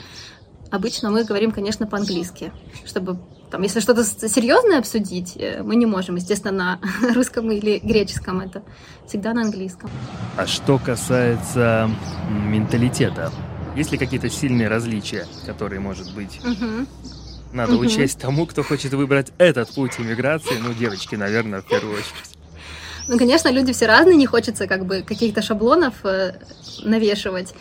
Обычно 0.70 1.10
мы 1.10 1.24
говорим, 1.24 1.52
конечно, 1.52 1.86
по-английски, 1.86 2.52
чтобы 2.84 3.18
там, 3.50 3.62
если 3.62 3.78
что-то 3.78 4.02
серьезное 4.04 4.80
обсудить, 4.80 5.36
э, 5.36 5.62
мы 5.62 5.76
не 5.76 5.86
можем, 5.86 6.16
естественно, 6.16 6.80
на 7.00 7.14
русском 7.14 7.52
или 7.52 7.78
греческом, 7.78 8.40
это 8.40 8.62
всегда 9.06 9.32
на 9.32 9.42
английском. 9.42 9.88
А 10.36 10.46
что 10.46 10.78
касается 10.78 11.88
менталитета, 12.28 13.30
есть 13.74 13.92
ли 13.92 13.98
какие-то 13.98 14.30
сильные 14.30 14.68
различия, 14.68 15.26
которые, 15.46 15.80
может 15.80 16.14
быть, 16.14 16.40
угу. 16.44 16.86
надо 17.52 17.74
угу. 17.74 17.86
учесть 17.86 18.18
тому, 18.18 18.46
кто 18.46 18.62
хочет 18.62 18.92
выбрать 18.92 19.32
этот 19.38 19.74
путь 19.74 19.92
иммиграции? 19.98 20.56
Ну, 20.60 20.72
девочки, 20.72 21.14
наверное, 21.16 21.60
в 21.60 21.66
первую 21.66 21.94
очередь. 21.94 22.34
Ну, 23.06 23.18
конечно, 23.18 23.50
люди 23.50 23.72
все 23.72 23.86
разные, 23.86 24.16
не 24.16 24.26
хочется 24.26 24.66
как 24.66 24.86
бы 24.86 25.02
каких-то 25.02 25.42
шаблонов 25.42 25.94
э, 26.04 26.36
навешивать. 26.84 27.54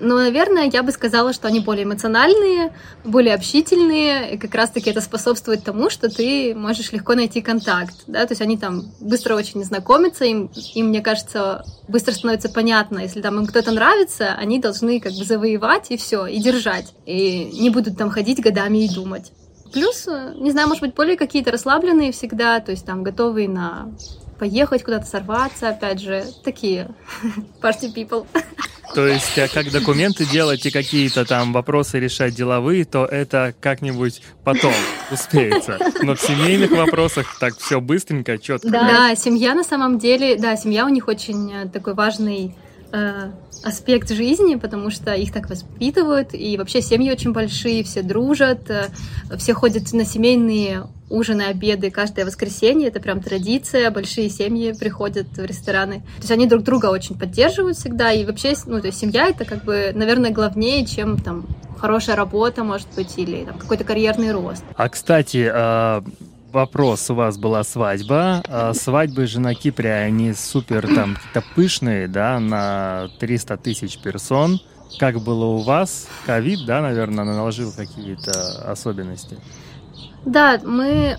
Но, 0.00 0.16
наверное, 0.16 0.70
я 0.72 0.82
бы 0.82 0.90
сказала, 0.92 1.32
что 1.32 1.48
они 1.48 1.60
более 1.60 1.84
эмоциональные, 1.84 2.72
более 3.04 3.34
общительные, 3.34 4.34
и 4.34 4.38
как 4.38 4.54
раз-таки 4.54 4.90
это 4.90 5.00
способствует 5.00 5.64
тому, 5.64 5.90
что 5.90 6.08
ты 6.08 6.54
можешь 6.54 6.92
легко 6.92 7.14
найти 7.14 7.40
контакт, 7.40 7.94
да, 8.06 8.26
то 8.26 8.32
есть 8.32 8.42
они 8.42 8.56
там 8.58 8.84
быстро 9.00 9.34
очень 9.36 9.62
знакомятся, 9.64 10.24
им, 10.24 10.50
им 10.74 10.88
мне 10.88 11.02
кажется, 11.02 11.64
быстро 11.88 12.12
становится 12.12 12.48
понятно, 12.48 12.98
если 12.98 13.20
там 13.20 13.38
им 13.38 13.46
кто-то 13.46 13.70
нравится, 13.70 14.34
они 14.34 14.58
должны 14.58 14.98
как 15.00 15.12
бы 15.12 15.24
завоевать 15.24 15.90
и 15.90 15.96
все, 15.96 16.26
и 16.26 16.40
держать, 16.40 16.94
и 17.06 17.44
не 17.44 17.70
будут 17.70 17.96
там 17.96 18.10
ходить 18.10 18.40
годами 18.40 18.84
и 18.84 18.92
думать. 18.92 19.32
Плюс, 19.72 20.06
э, 20.06 20.34
не 20.36 20.50
знаю, 20.50 20.68
может 20.68 20.82
быть, 20.82 20.94
более 20.94 21.16
какие-то 21.16 21.50
расслабленные 21.50 22.12
всегда, 22.12 22.60
то 22.60 22.72
есть 22.72 22.84
там 22.84 23.02
готовые 23.02 23.48
на 23.48 23.90
поехать 24.38 24.82
куда-то 24.82 25.06
сорваться, 25.06 25.68
опять 25.68 26.00
же, 26.00 26.24
такие 26.42 26.88
party 27.62 27.94
people. 27.94 28.26
То 28.94 29.06
есть, 29.06 29.38
а 29.38 29.48
как 29.48 29.70
документы 29.70 30.26
делать 30.26 30.66
и 30.66 30.70
какие-то 30.70 31.24
там 31.24 31.52
вопросы 31.52 31.98
решать 31.98 32.34
деловые, 32.34 32.84
то 32.84 33.04
это 33.06 33.54
как-нибудь 33.60 34.22
потом 34.44 34.74
успеется. 35.10 35.78
Но 36.02 36.14
в 36.14 36.20
семейных 36.20 36.70
вопросах 36.70 37.38
так 37.38 37.56
все 37.58 37.80
быстренько, 37.80 38.38
четко. 38.38 38.68
Да, 38.68 38.82
да, 38.82 39.14
семья 39.14 39.54
на 39.54 39.64
самом 39.64 39.98
деле, 39.98 40.36
да, 40.36 40.56
семья 40.56 40.84
у 40.84 40.88
них 40.88 41.08
очень 41.08 41.52
э, 41.52 41.68
такой 41.68 41.94
важный 41.94 42.54
э, 42.92 43.30
аспект 43.62 44.10
жизни, 44.10 44.56
потому 44.56 44.90
что 44.90 45.14
их 45.14 45.32
так 45.32 45.48
воспитывают, 45.48 46.30
и 46.32 46.56
вообще 46.56 46.82
семьи 46.82 47.10
очень 47.10 47.32
большие, 47.32 47.84
все 47.84 48.02
дружат, 48.02 48.70
э, 48.70 48.88
все 49.36 49.54
ходят 49.54 49.92
на 49.92 50.04
семейные 50.04 50.86
ужины, 51.08 51.42
обеды 51.42 51.90
каждое 51.90 52.24
воскресенье, 52.24 52.88
это 52.88 53.00
прям 53.00 53.20
традиция, 53.20 53.90
большие 53.90 54.30
семьи 54.30 54.72
приходят 54.72 55.26
в 55.36 55.44
рестораны. 55.44 56.00
То 56.00 56.20
есть 56.20 56.30
они 56.30 56.46
друг 56.46 56.62
друга 56.62 56.86
очень 56.86 57.18
поддерживают 57.18 57.76
всегда, 57.76 58.12
и 58.12 58.24
вообще, 58.24 58.54
ну, 58.66 58.80
то 58.80 58.86
есть 58.86 58.98
семья 58.98 59.28
это 59.28 59.44
как 59.44 59.64
бы, 59.64 59.92
наверное, 59.94 60.30
главнее, 60.30 60.86
чем 60.86 61.18
там 61.18 61.46
хорошая 61.78 62.16
работа, 62.16 62.64
может 62.64 62.86
быть, 62.96 63.18
или 63.18 63.44
там, 63.44 63.58
какой-то 63.58 63.84
карьерный 63.84 64.32
рост. 64.32 64.64
А, 64.76 64.88
кстати, 64.88 65.50
а, 65.52 66.04
вопрос, 66.52 67.10
у 67.10 67.14
вас 67.14 67.38
была 67.38 67.64
свадьба. 67.64 68.42
А 68.46 68.74
свадьбы 68.74 69.26
же 69.26 69.40
на 69.40 69.54
Кипре, 69.54 69.92
они 69.92 70.34
супер 70.34 70.86
там 70.94 71.16
какие-то 71.16 71.44
пышные, 71.54 72.08
да, 72.08 72.38
на 72.38 73.08
300 73.18 73.56
тысяч 73.56 73.98
персон. 73.98 74.60
Как 74.98 75.20
было 75.20 75.46
у 75.46 75.58
вас? 75.58 76.06
Ковид, 76.26 76.66
да, 76.66 76.82
наверное, 76.82 77.24
наложил 77.24 77.72
какие-то 77.72 78.70
особенности? 78.70 79.38
Да, 80.24 80.60
мы 80.64 80.86
э, 80.86 81.16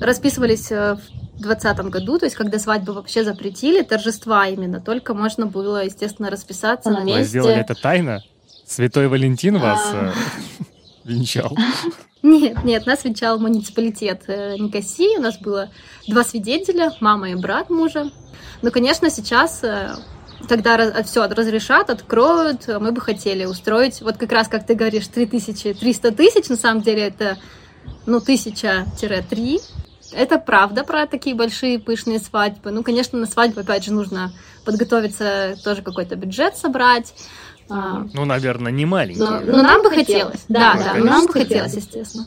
расписывались 0.00 0.70
в 0.70 1.00
двадцатом 1.38 1.90
году, 1.90 2.18
то 2.18 2.26
есть 2.26 2.36
когда 2.36 2.58
свадьбу 2.58 2.92
вообще 2.92 3.24
запретили, 3.24 3.82
торжества 3.82 4.46
именно, 4.48 4.80
только 4.80 5.14
можно 5.14 5.46
было, 5.46 5.84
естественно, 5.84 6.30
расписаться 6.30 6.90
на 6.90 7.04
месте. 7.04 7.20
Вы 7.20 7.24
сделали 7.24 7.60
это 7.60 7.74
тайно? 7.74 8.22
Святой 8.66 9.08
Валентин 9.08 9.58
вас 9.58 9.80
а. 9.92 10.12
э, 10.12 10.64
венчал? 11.04 11.56
Нет, 12.22 12.64
нет, 12.64 12.86
нас 12.86 13.04
венчал 13.04 13.38
муниципалитет 13.38 14.24
э, 14.26 14.56
Никосии. 14.56 15.18
У 15.18 15.22
нас 15.22 15.38
было 15.38 15.70
два 16.08 16.24
свидетеля, 16.24 16.92
мама 17.00 17.30
и 17.30 17.34
брат 17.34 17.70
мужа. 17.70 18.10
Но, 18.62 18.70
конечно, 18.70 19.10
сейчас, 19.10 19.62
э, 19.62 19.94
когда 20.48 21.02
все 21.02 21.26
разрешат, 21.26 21.90
откроют, 21.90 22.66
мы 22.68 22.92
бы 22.92 23.00
хотели 23.00 23.44
устроить, 23.44 24.00
вот 24.00 24.16
как 24.16 24.32
раз, 24.32 24.48
как 24.48 24.66
ты 24.66 24.74
говоришь, 24.74 25.06
3000, 25.08 25.74
300 25.74 26.12
тысяч, 26.12 26.48
на 26.48 26.56
самом 26.56 26.82
деле 26.82 27.02
это, 27.02 27.38
ну, 28.06 28.20
тысяча-три. 28.20 29.60
Это 30.12 30.38
правда 30.38 30.84
про 30.84 31.06
такие 31.06 31.34
большие 31.34 31.78
пышные 31.78 32.18
свадьбы. 32.18 32.70
Ну, 32.70 32.82
конечно, 32.82 33.18
на 33.18 33.26
свадьбу, 33.26 33.60
опять 33.60 33.84
же, 33.84 33.92
нужно 33.92 34.32
подготовиться, 34.64 35.56
тоже 35.62 35.82
какой-то 35.82 36.16
бюджет 36.16 36.56
собрать. 36.56 37.12
А. 37.68 38.06
Ну, 38.12 38.24
наверное, 38.24 38.72
не 38.72 38.86
маленький. 38.86 39.20
Но, 39.20 39.40
но 39.40 39.62
нам 39.62 39.82
бы 39.82 39.90
хотелось. 39.90 40.44
Да, 40.48 40.74
да, 40.74 40.94
да 40.94 41.04
нам 41.04 41.26
бы 41.26 41.32
хотелось, 41.32 41.74
естественно. 41.74 42.26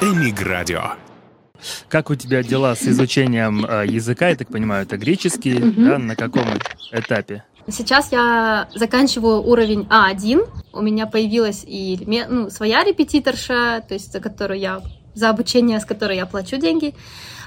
Эмиградио. 0.00 0.92
Как 1.88 2.10
у 2.10 2.14
тебя 2.14 2.42
дела 2.42 2.74
с 2.74 2.82
изучением 2.82 3.64
э, 3.64 3.86
языка? 3.86 4.28
Я 4.28 4.36
так 4.36 4.48
понимаю, 4.48 4.84
это 4.84 4.96
греческий, 4.96 5.58
да? 5.58 5.98
На 5.98 6.16
каком 6.16 6.46
этапе? 6.92 7.44
Сейчас 7.66 8.12
я 8.12 8.68
заканчиваю 8.74 9.40
уровень 9.42 9.88
А1. 9.88 10.46
У 10.74 10.82
меня 10.82 11.06
появилась 11.06 11.64
и 11.66 11.98
ну, 12.28 12.50
своя 12.50 12.84
репетиторша, 12.84 13.82
то 13.88 13.94
есть 13.94 14.12
за 14.12 14.20
которую 14.20 14.60
я 14.60 14.82
за 15.14 15.30
обучение, 15.30 15.80
с 15.80 15.86
которой 15.86 16.16
я 16.16 16.26
плачу 16.26 16.58
деньги. 16.58 16.94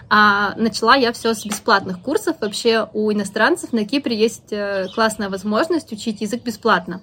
А 0.10 0.54
начала 0.56 0.96
я 0.96 1.12
все 1.12 1.34
с 1.34 1.46
бесплатных 1.46 2.02
курсов. 2.02 2.38
Вообще 2.40 2.88
у 2.94 3.12
иностранцев 3.12 3.74
на 3.74 3.86
Кипре 3.86 4.18
есть 4.18 4.52
э, 4.52 4.88
классная 4.96 5.30
возможность 5.30 5.92
учить 5.92 6.22
язык 6.22 6.44
бесплатно. 6.44 7.02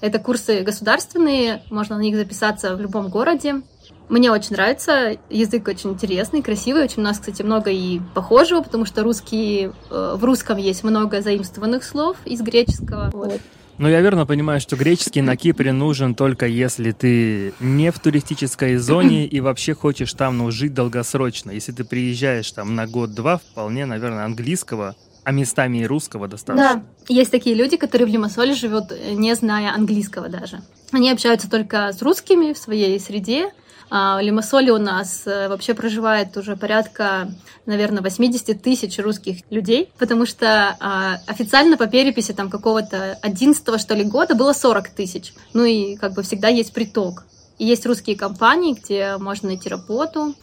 Это 0.00 0.18
курсы 0.18 0.62
государственные, 0.62 1.62
можно 1.70 1.96
на 1.96 2.00
них 2.00 2.16
записаться 2.16 2.74
в 2.74 2.80
любом 2.80 3.08
городе. 3.08 3.62
Мне 4.08 4.30
очень 4.30 4.52
нравится, 4.52 5.16
язык 5.28 5.66
очень 5.68 5.90
интересный, 5.90 6.40
красивый. 6.40 6.84
Очень 6.84 7.02
у 7.02 7.04
нас, 7.04 7.18
кстати, 7.18 7.42
много 7.42 7.70
и 7.70 8.00
похожего, 8.14 8.62
потому 8.62 8.86
что 8.86 9.02
русский, 9.02 9.70
э, 9.90 10.14
в 10.16 10.24
русском 10.24 10.56
есть 10.56 10.82
много 10.82 11.20
заимствованных 11.20 11.84
слов 11.84 12.16
из 12.24 12.40
греческого. 12.40 13.10
Вот. 13.12 13.40
Ну, 13.78 13.88
я 13.88 14.00
верно 14.00 14.24
понимаю, 14.24 14.60
что 14.60 14.76
греческий 14.76 15.20
на 15.20 15.36
Кипре 15.36 15.72
нужен 15.72 16.14
только 16.14 16.46
если 16.46 16.92
ты 16.92 17.52
не 17.60 17.90
в 17.90 17.98
туристической 17.98 18.76
зоне 18.76 19.26
и 19.26 19.40
вообще 19.40 19.74
хочешь 19.74 20.12
там 20.14 20.38
ну, 20.38 20.50
жить 20.50 20.72
долгосрочно. 20.72 21.50
Если 21.50 21.72
ты 21.72 21.84
приезжаешь 21.84 22.50
там 22.52 22.74
на 22.74 22.86
год-два, 22.86 23.38
вполне, 23.38 23.84
наверное, 23.84 24.24
английского, 24.24 24.96
а 25.24 25.32
местами 25.32 25.78
и 25.78 25.86
русского 25.86 26.28
достаточно. 26.28 26.84
Да, 27.08 27.12
есть 27.12 27.32
такие 27.32 27.56
люди, 27.56 27.76
которые 27.76 28.06
в 28.06 28.10
Лимассоле 28.10 28.54
живут, 28.54 28.92
э, 28.92 29.12
не 29.12 29.34
зная 29.34 29.74
английского 29.74 30.28
даже. 30.28 30.60
Они 30.92 31.10
общаются 31.10 31.50
только 31.50 31.92
с 31.92 32.00
русскими 32.00 32.52
в 32.52 32.58
своей 32.58 32.98
среде, 33.00 33.50
Лимассоле 33.90 34.72
у 34.72 34.78
нас 34.78 35.22
э, 35.26 35.48
вообще 35.48 35.74
проживает 35.74 36.36
уже 36.36 36.56
порядка, 36.56 37.30
наверное, 37.66 38.02
80 38.02 38.60
тысяч 38.60 38.98
русских 38.98 39.42
людей, 39.50 39.92
потому 39.96 40.26
что 40.26 40.76
а, 40.80 41.20
официально 41.26 41.76
по 41.76 41.86
переписи 41.86 42.32
там 42.32 42.50
какого-то 42.50 43.18
11 43.22 43.80
что 43.80 43.94
ли 43.94 44.04
года 44.04 44.34
было 44.34 44.52
40 44.52 44.88
тысяч. 44.90 45.32
Ну 45.52 45.64
и 45.64 45.96
как 45.96 46.14
бы 46.14 46.22
всегда 46.22 46.48
есть 46.48 46.72
приток. 46.72 47.24
И 47.58 47.64
есть 47.64 47.86
русские 47.86 48.16
компании, 48.16 48.74
где 48.74 49.16
можно 49.18 49.48
найти 49.48 49.68
работу. 49.68 50.34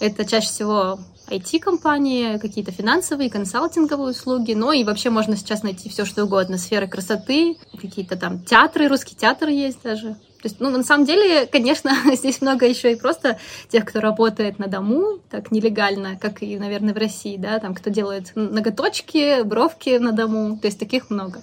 Это 0.00 0.24
чаще 0.24 0.46
всего 0.46 0.98
IT-компании, 1.28 2.38
какие-то 2.38 2.72
финансовые, 2.72 3.30
консалтинговые 3.30 4.10
услуги, 4.10 4.52
но 4.52 4.72
и 4.72 4.84
вообще 4.84 5.10
можно 5.10 5.36
сейчас 5.36 5.62
найти 5.62 5.88
все 5.88 6.04
что 6.04 6.24
угодно, 6.24 6.58
сферы 6.58 6.86
красоты, 6.86 7.56
какие-то 7.80 8.16
там 8.16 8.40
театры, 8.44 8.88
русский 8.88 9.16
театр 9.16 9.48
есть 9.48 9.82
даже. 9.82 10.16
То 10.42 10.48
есть, 10.48 10.58
ну, 10.58 10.70
на 10.70 10.82
самом 10.82 11.06
деле, 11.06 11.46
конечно, 11.46 11.92
здесь 12.16 12.40
много 12.40 12.66
еще 12.66 12.92
и 12.92 12.96
просто 12.96 13.38
тех, 13.68 13.84
кто 13.84 14.00
работает 14.00 14.58
на 14.58 14.66
дому, 14.66 15.20
так 15.30 15.52
нелегально, 15.52 16.16
как 16.16 16.42
и, 16.42 16.58
наверное, 16.58 16.92
в 16.92 16.96
России, 16.98 17.36
да, 17.36 17.60
там, 17.60 17.74
кто 17.74 17.90
делает 17.90 18.32
ноготочки, 18.34 19.42
бровки 19.44 19.98
на 19.98 20.10
дому, 20.10 20.58
то 20.58 20.66
есть 20.66 20.80
таких 20.80 21.10
много. 21.10 21.42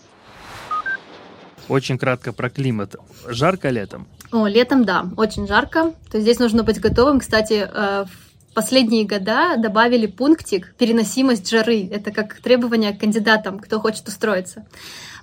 Очень 1.70 1.98
кратко 1.98 2.34
про 2.34 2.50
климат. 2.50 2.96
Жарко 3.28 3.70
летом? 3.70 4.08
О, 4.32 4.48
летом, 4.48 4.84
да, 4.84 5.06
очень 5.16 5.48
жарко. 5.48 5.94
То 6.12 6.18
есть 6.18 6.24
здесь 6.24 6.40
нужно 6.40 6.64
быть 6.64 6.82
готовым. 6.82 7.20
Кстати, 7.20 7.70
э, 7.72 8.06
в 8.06 8.54
последние 8.54 9.06
года 9.06 9.56
добавили 9.56 10.08
пунктик 10.08 10.74
переносимость 10.78 11.50
жары. 11.50 11.88
Это 11.92 12.12
как 12.12 12.42
требование 12.42 12.92
к 12.94 13.00
кандидатам, 13.00 13.60
кто 13.60 13.80
хочет 13.80 14.08
устроиться 14.08 14.66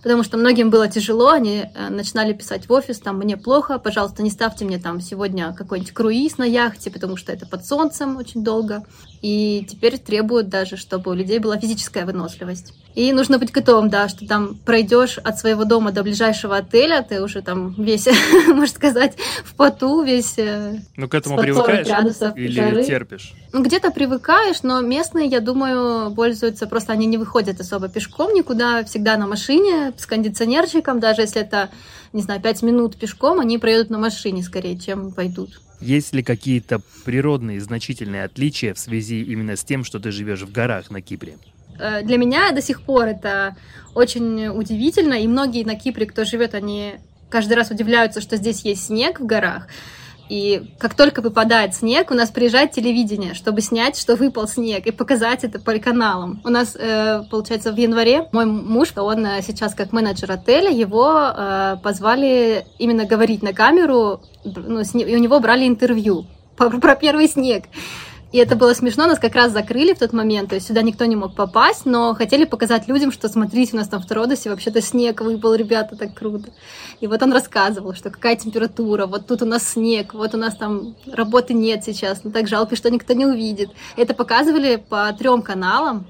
потому 0.06 0.22
что 0.22 0.36
многим 0.36 0.70
было 0.70 0.86
тяжело, 0.86 1.30
они 1.30 1.64
э, 1.64 1.88
начинали 1.88 2.32
писать 2.32 2.68
в 2.68 2.72
офис, 2.72 3.00
там, 3.00 3.18
мне 3.18 3.36
плохо, 3.36 3.80
пожалуйста, 3.80 4.22
не 4.22 4.30
ставьте 4.30 4.64
мне 4.64 4.78
там 4.78 5.00
сегодня 5.00 5.52
какой-нибудь 5.52 5.92
круиз 5.92 6.38
на 6.38 6.44
яхте, 6.44 6.92
потому 6.92 7.16
что 7.16 7.32
это 7.32 7.44
под 7.44 7.66
солнцем 7.66 8.16
очень 8.16 8.44
долго. 8.44 8.84
И 9.22 9.66
теперь 9.68 9.98
требуют 9.98 10.48
даже, 10.48 10.76
чтобы 10.76 11.10
у 11.10 11.14
людей 11.14 11.38
была 11.38 11.58
физическая 11.58 12.04
выносливость. 12.04 12.72
И 12.94 13.12
нужно 13.12 13.38
быть 13.38 13.52
готовым, 13.52 13.90
да, 13.90 14.08
что 14.08 14.26
там 14.26 14.54
пройдешь 14.54 15.18
от 15.18 15.38
своего 15.38 15.64
дома 15.64 15.92
до 15.92 16.02
ближайшего 16.02 16.56
отеля, 16.56 17.04
ты 17.06 17.22
уже 17.22 17.42
там 17.42 17.74
весь, 17.76 18.08
можно 18.48 18.74
сказать, 18.74 19.16
в 19.44 19.54
поту, 19.54 20.02
весь... 20.02 20.38
Э, 20.38 20.80
ну, 20.96 21.06
к 21.06 21.14
этому 21.14 21.36
привыкаешь 21.36 21.86
или 22.36 22.50
жары. 22.50 22.84
терпишь? 22.84 23.34
Ну, 23.52 23.62
где-то 23.62 23.90
привыкаешь, 23.90 24.62
но 24.62 24.80
местные, 24.80 25.26
я 25.26 25.40
думаю, 25.40 26.14
пользуются, 26.14 26.66
просто 26.66 26.94
они 26.94 27.04
не 27.04 27.18
выходят 27.18 27.60
особо 27.60 27.88
пешком 27.88 28.32
никуда, 28.32 28.82
всегда 28.84 29.18
на 29.18 29.26
машине, 29.26 29.92
с 29.98 30.06
кондиционерчиком, 30.06 30.98
даже 30.98 31.20
если 31.20 31.42
это, 31.42 31.68
не 32.14 32.22
знаю, 32.22 32.40
5 32.40 32.62
минут 32.62 32.96
пешком, 32.96 33.40
они 33.40 33.58
проедут 33.58 33.90
на 33.90 33.98
машине 33.98 34.42
скорее, 34.42 34.78
чем 34.78 35.12
пойдут. 35.12 35.60
Есть 35.80 36.14
ли 36.14 36.22
какие-то 36.22 36.80
природные 37.04 37.60
значительные 37.60 38.24
отличия 38.24 38.74
в 38.74 38.78
связи 38.78 39.22
именно 39.22 39.56
с 39.56 39.64
тем, 39.64 39.84
что 39.84 39.98
ты 39.98 40.10
живешь 40.10 40.42
в 40.42 40.52
горах 40.52 40.90
на 40.90 41.02
Кипре? 41.02 41.36
Э, 41.78 42.02
для 42.02 42.16
меня 42.16 42.52
до 42.52 42.62
сих 42.62 42.82
пор 42.82 43.06
это 43.06 43.56
очень 43.94 44.48
удивительно, 44.48 45.14
и 45.14 45.26
многие 45.26 45.64
на 45.64 45.76
Кипре, 45.76 46.06
кто 46.06 46.24
живет, 46.24 46.54
они 46.54 46.94
каждый 47.28 47.54
раз 47.54 47.70
удивляются, 47.70 48.20
что 48.20 48.36
здесь 48.36 48.64
есть 48.64 48.86
снег 48.86 49.20
в 49.20 49.26
горах. 49.26 49.68
И 50.28 50.70
как 50.78 50.94
только 50.94 51.22
выпадает 51.22 51.74
снег, 51.74 52.10
у 52.10 52.14
нас 52.14 52.30
приезжает 52.30 52.72
телевидение, 52.72 53.34
чтобы 53.34 53.60
снять, 53.60 53.96
что 53.96 54.16
выпал 54.16 54.48
снег, 54.48 54.86
и 54.86 54.90
показать 54.90 55.44
это 55.44 55.60
по 55.60 55.76
каналам. 55.78 56.40
У 56.44 56.48
нас, 56.48 56.76
э, 56.76 57.22
получается, 57.30 57.72
в 57.72 57.76
январе 57.76 58.28
мой 58.32 58.46
муж, 58.46 58.92
он 58.96 59.24
э, 59.26 59.42
сейчас 59.42 59.74
как 59.74 59.92
менеджер 59.92 60.32
отеля, 60.32 60.70
его 60.70 61.16
э, 61.16 61.76
позвали 61.82 62.66
именно 62.78 63.04
говорить 63.04 63.42
на 63.42 63.52
камеру, 63.52 64.20
ну, 64.44 64.80
и 64.80 65.16
у 65.16 65.18
него 65.18 65.38
брали 65.40 65.66
интервью 65.66 66.26
про 66.56 66.96
первый 66.96 67.28
снег. 67.28 67.64
И 68.32 68.38
это 68.38 68.56
было 68.56 68.74
смешно, 68.74 69.06
нас 69.06 69.18
как 69.18 69.34
раз 69.34 69.52
закрыли 69.52 69.94
в 69.94 69.98
тот 69.98 70.12
момент, 70.12 70.48
то 70.48 70.56
есть 70.56 70.66
сюда 70.66 70.82
никто 70.82 71.04
не 71.04 71.14
мог 71.14 71.34
попасть, 71.34 71.86
но 71.86 72.14
хотели 72.14 72.44
показать 72.44 72.88
людям, 72.88 73.12
что 73.12 73.28
смотрите, 73.28 73.74
у 73.74 73.76
нас 73.76 73.88
там 73.88 74.02
в 74.02 74.06
Тродосе 74.06 74.50
вообще-то 74.50 74.82
снег 74.82 75.20
выпал, 75.20 75.54
ребята, 75.54 75.96
так 75.96 76.12
круто. 76.14 76.50
И 77.00 77.06
вот 77.06 77.22
он 77.22 77.32
рассказывал, 77.32 77.94
что 77.94 78.10
какая 78.10 78.36
температура, 78.36 79.06
вот 79.06 79.26
тут 79.26 79.42
у 79.42 79.46
нас 79.46 79.68
снег, 79.68 80.12
вот 80.12 80.34
у 80.34 80.38
нас 80.38 80.56
там 80.56 80.96
работы 81.10 81.54
нет 81.54 81.84
сейчас, 81.84 82.24
но 82.24 82.30
так 82.30 82.48
жалко, 82.48 82.74
что 82.74 82.90
никто 82.90 83.14
не 83.14 83.26
увидит. 83.26 83.70
Это 83.96 84.12
показывали 84.12 84.76
по 84.76 85.12
трем 85.12 85.42
каналам, 85.42 86.06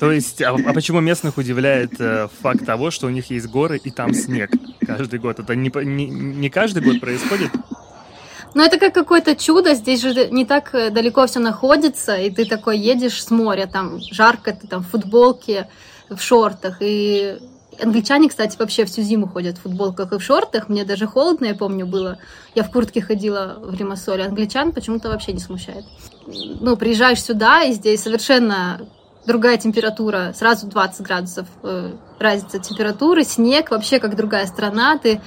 То 0.00 0.12
есть, 0.12 0.42
а, 0.42 0.54
а 0.54 0.72
почему 0.72 1.00
местных 1.00 1.36
удивляет 1.36 2.00
э, 2.00 2.28
факт 2.40 2.64
того, 2.64 2.90
что 2.90 3.06
у 3.06 3.10
них 3.10 3.30
есть 3.30 3.48
горы 3.48 3.78
и 3.82 3.90
там 3.90 4.14
снег 4.14 4.50
каждый 4.86 5.18
год? 5.18 5.38
Это 5.38 5.54
не, 5.54 5.70
не, 5.84 6.06
не 6.06 6.50
каждый 6.50 6.82
год 6.82 7.00
происходит? 7.00 7.50
Ну, 8.54 8.62
это 8.62 8.78
как 8.78 8.94
какое-то 8.94 9.36
чудо, 9.36 9.74
здесь 9.74 10.00
же 10.00 10.28
не 10.30 10.44
так 10.44 10.74
э, 10.74 10.90
далеко 10.90 11.26
все 11.26 11.38
находится, 11.38 12.16
и 12.16 12.30
ты 12.30 12.44
такой 12.44 12.78
едешь 12.78 13.22
с 13.22 13.30
моря, 13.30 13.66
там 13.66 14.00
жарко, 14.00 14.52
ты 14.52 14.66
там 14.66 14.82
в 14.82 14.88
футболке, 14.88 15.68
в 16.08 16.20
шортах, 16.20 16.78
и 16.80 17.38
Англичане, 17.82 18.28
кстати, 18.28 18.56
вообще 18.58 18.84
всю 18.84 19.02
зиму 19.02 19.26
ходят 19.26 19.58
в 19.58 19.62
футболках 19.62 20.12
и 20.12 20.18
в 20.18 20.22
шортах. 20.22 20.68
Мне 20.68 20.84
даже 20.84 21.06
холодно, 21.06 21.46
я 21.46 21.54
помню, 21.54 21.86
было. 21.86 22.18
Я 22.54 22.62
в 22.62 22.70
куртке 22.70 23.00
ходила 23.00 23.58
в 23.60 23.74
Римасоле. 23.74 24.24
Англичан 24.24 24.72
почему-то 24.72 25.08
вообще 25.08 25.32
не 25.32 25.40
смущает. 25.40 25.84
Ну, 26.26 26.76
приезжаешь 26.76 27.22
сюда, 27.22 27.62
и 27.62 27.72
здесь 27.72 28.02
совершенно 28.02 28.80
другая 29.26 29.56
температура, 29.56 30.32
сразу 30.34 30.66
20 30.66 31.00
градусов 31.02 31.46
э, 31.62 31.92
разница 32.18 32.58
температуры, 32.58 33.24
снег, 33.24 33.70
вообще 33.70 33.98
как 33.98 34.16
другая 34.16 34.46
страна. 34.46 34.98
Ты 34.98 35.20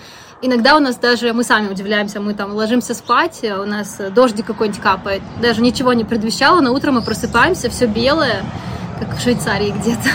Иногда 0.46 0.76
у 0.76 0.80
нас 0.80 0.98
даже, 0.98 1.32
мы 1.32 1.46
сами 1.46 1.70
удивляемся, 1.70 2.20
мы 2.20 2.34
там 2.34 2.54
ложимся 2.54 2.94
спать, 2.94 3.40
у 3.44 3.64
нас 3.64 3.98
дождик 4.14 4.46
какой-нибудь 4.46 4.82
капает, 4.82 5.22
даже 5.42 5.62
ничего 5.62 5.94
не 5.94 6.04
предвещало, 6.04 6.60
но 6.60 6.74
утром 6.74 6.96
мы 6.96 7.02
просыпаемся, 7.02 7.70
все 7.70 7.88
белое, 7.88 8.44
как 9.00 9.18
в 9.18 9.22
Швейцарии 9.22 9.72
где-то. 9.72 10.10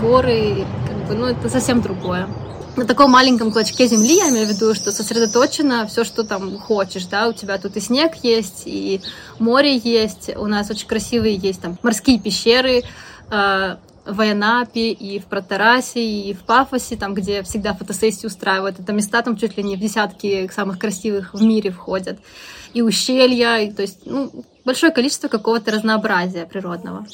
Горы, 0.02 0.66
бы, 1.10 1.14
ну, 1.14 1.26
это 1.26 1.48
совсем 1.48 1.80
другое. 1.80 2.28
На 2.76 2.86
таком 2.86 3.10
маленьком 3.10 3.52
клочке 3.52 3.86
земли, 3.86 4.16
я 4.16 4.30
имею 4.30 4.46
в 4.46 4.50
виду, 4.50 4.74
что 4.74 4.92
сосредоточено 4.92 5.86
все, 5.86 6.04
что 6.04 6.24
там 6.24 6.58
хочешь, 6.58 7.04
да, 7.04 7.28
у 7.28 7.32
тебя 7.32 7.58
тут 7.58 7.76
и 7.76 7.80
снег 7.80 8.12
есть, 8.22 8.62
и 8.64 9.00
море 9.38 9.76
есть, 9.76 10.30
у 10.36 10.46
нас 10.46 10.70
очень 10.70 10.86
красивые 10.86 11.36
есть 11.36 11.60
там 11.60 11.78
морские 11.82 12.18
пещеры, 12.18 12.82
э, 13.30 13.76
в 14.12 14.20
Айанапе, 14.20 14.92
и 14.92 15.18
в 15.18 15.26
Протарасе, 15.26 16.04
и 16.04 16.34
в 16.34 16.40
Пафосе, 16.40 16.96
там, 16.96 17.14
где 17.14 17.42
всегда 17.42 17.74
фотосессии 17.74 18.26
устраивают. 18.26 18.78
Это 18.78 18.92
места 18.92 19.22
там 19.22 19.36
чуть 19.36 19.56
ли 19.56 19.62
не 19.62 19.76
в 19.76 19.80
десятки 19.80 20.50
самых 20.52 20.78
красивых 20.78 21.34
в 21.34 21.42
мире 21.42 21.70
входят. 21.70 22.18
И 22.74 22.82
ущелья, 22.82 23.58
и, 23.58 23.72
то 23.72 23.82
есть, 23.82 24.06
ну, 24.06 24.44
большое 24.64 24.92
количество 24.92 25.28
какого-то 25.28 25.72
разнообразия 25.72 26.46
природного. 26.46 27.06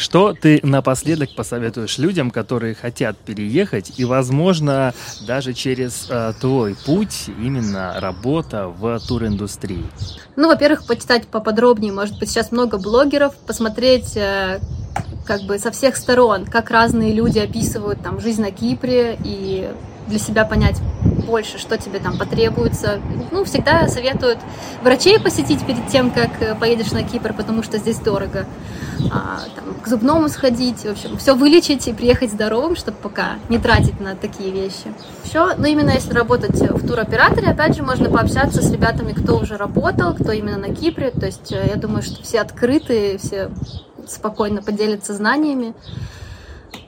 Что 0.00 0.32
ты 0.32 0.60
напоследок 0.62 1.34
посоветуешь 1.34 1.98
людям, 1.98 2.30
которые 2.30 2.74
хотят 2.74 3.18
переехать 3.18 3.92
и, 3.98 4.06
возможно, 4.06 4.94
даже 5.26 5.52
через 5.52 6.06
э, 6.08 6.32
твой 6.40 6.74
путь 6.74 7.26
именно 7.38 8.00
работа 8.00 8.68
в 8.68 8.98
туриндустрии? 9.00 9.84
Ну, 10.36 10.48
во-первых, 10.48 10.86
почитать 10.86 11.26
поподробнее, 11.26 11.92
может 11.92 12.18
быть, 12.18 12.30
сейчас 12.30 12.50
много 12.50 12.78
блогеров, 12.78 13.36
посмотреть 13.40 14.16
э, 14.16 14.60
как 15.26 15.42
бы 15.42 15.58
со 15.58 15.70
всех 15.70 15.96
сторон, 15.96 16.44
как 16.44 16.70
разные 16.70 17.12
люди 17.12 17.38
описывают 17.38 18.02
там 18.02 18.20
жизнь 18.20 18.42
на 18.42 18.50
Кипре 18.50 19.18
и 19.24 19.70
для 20.08 20.18
себя 20.18 20.44
понять 20.44 20.80
больше, 21.26 21.58
что 21.58 21.78
тебе 21.78 22.00
там 22.00 22.18
потребуется. 22.18 23.00
Ну, 23.30 23.44
всегда 23.44 23.86
советуют 23.88 24.38
врачей 24.82 25.20
посетить 25.20 25.64
перед 25.64 25.86
тем, 25.86 26.10
как 26.10 26.30
э, 26.40 26.54
поедешь 26.56 26.90
на 26.90 27.04
Кипр, 27.04 27.32
потому 27.32 27.62
что 27.62 27.78
здесь 27.78 27.98
дорого. 27.98 28.46
А, 29.10 29.40
там, 29.54 29.74
к 29.80 29.86
зубному 29.86 30.28
сходить, 30.28 30.80
в 30.80 30.90
общем, 30.90 31.16
все 31.16 31.34
вылечить 31.34 31.86
и 31.88 31.92
приехать 31.92 32.32
здоровым, 32.32 32.76
чтобы 32.76 32.98
пока 32.98 33.36
не 33.48 33.58
тратить 33.58 34.00
на 34.00 34.14
такие 34.14 34.50
вещи. 34.50 34.92
Еще, 35.24 35.54
ну, 35.56 35.64
именно 35.66 35.90
если 35.90 36.12
работать 36.12 36.60
в 36.60 36.86
туроператоре, 36.86 37.48
опять 37.48 37.76
же, 37.76 37.82
можно 37.82 38.10
пообщаться 38.10 38.60
с 38.60 38.70
ребятами, 38.70 39.12
кто 39.12 39.38
уже 39.38 39.56
работал, 39.56 40.14
кто 40.14 40.32
именно 40.32 40.58
на 40.58 40.74
Кипре. 40.74 41.10
То 41.12 41.26
есть, 41.26 41.52
э, 41.52 41.68
я 41.68 41.76
думаю, 41.76 42.02
что 42.02 42.22
все 42.22 42.40
открыты, 42.40 43.18
все 43.18 43.50
спокойно 44.08 44.62
поделятся 44.62 45.14
знаниями. 45.14 45.74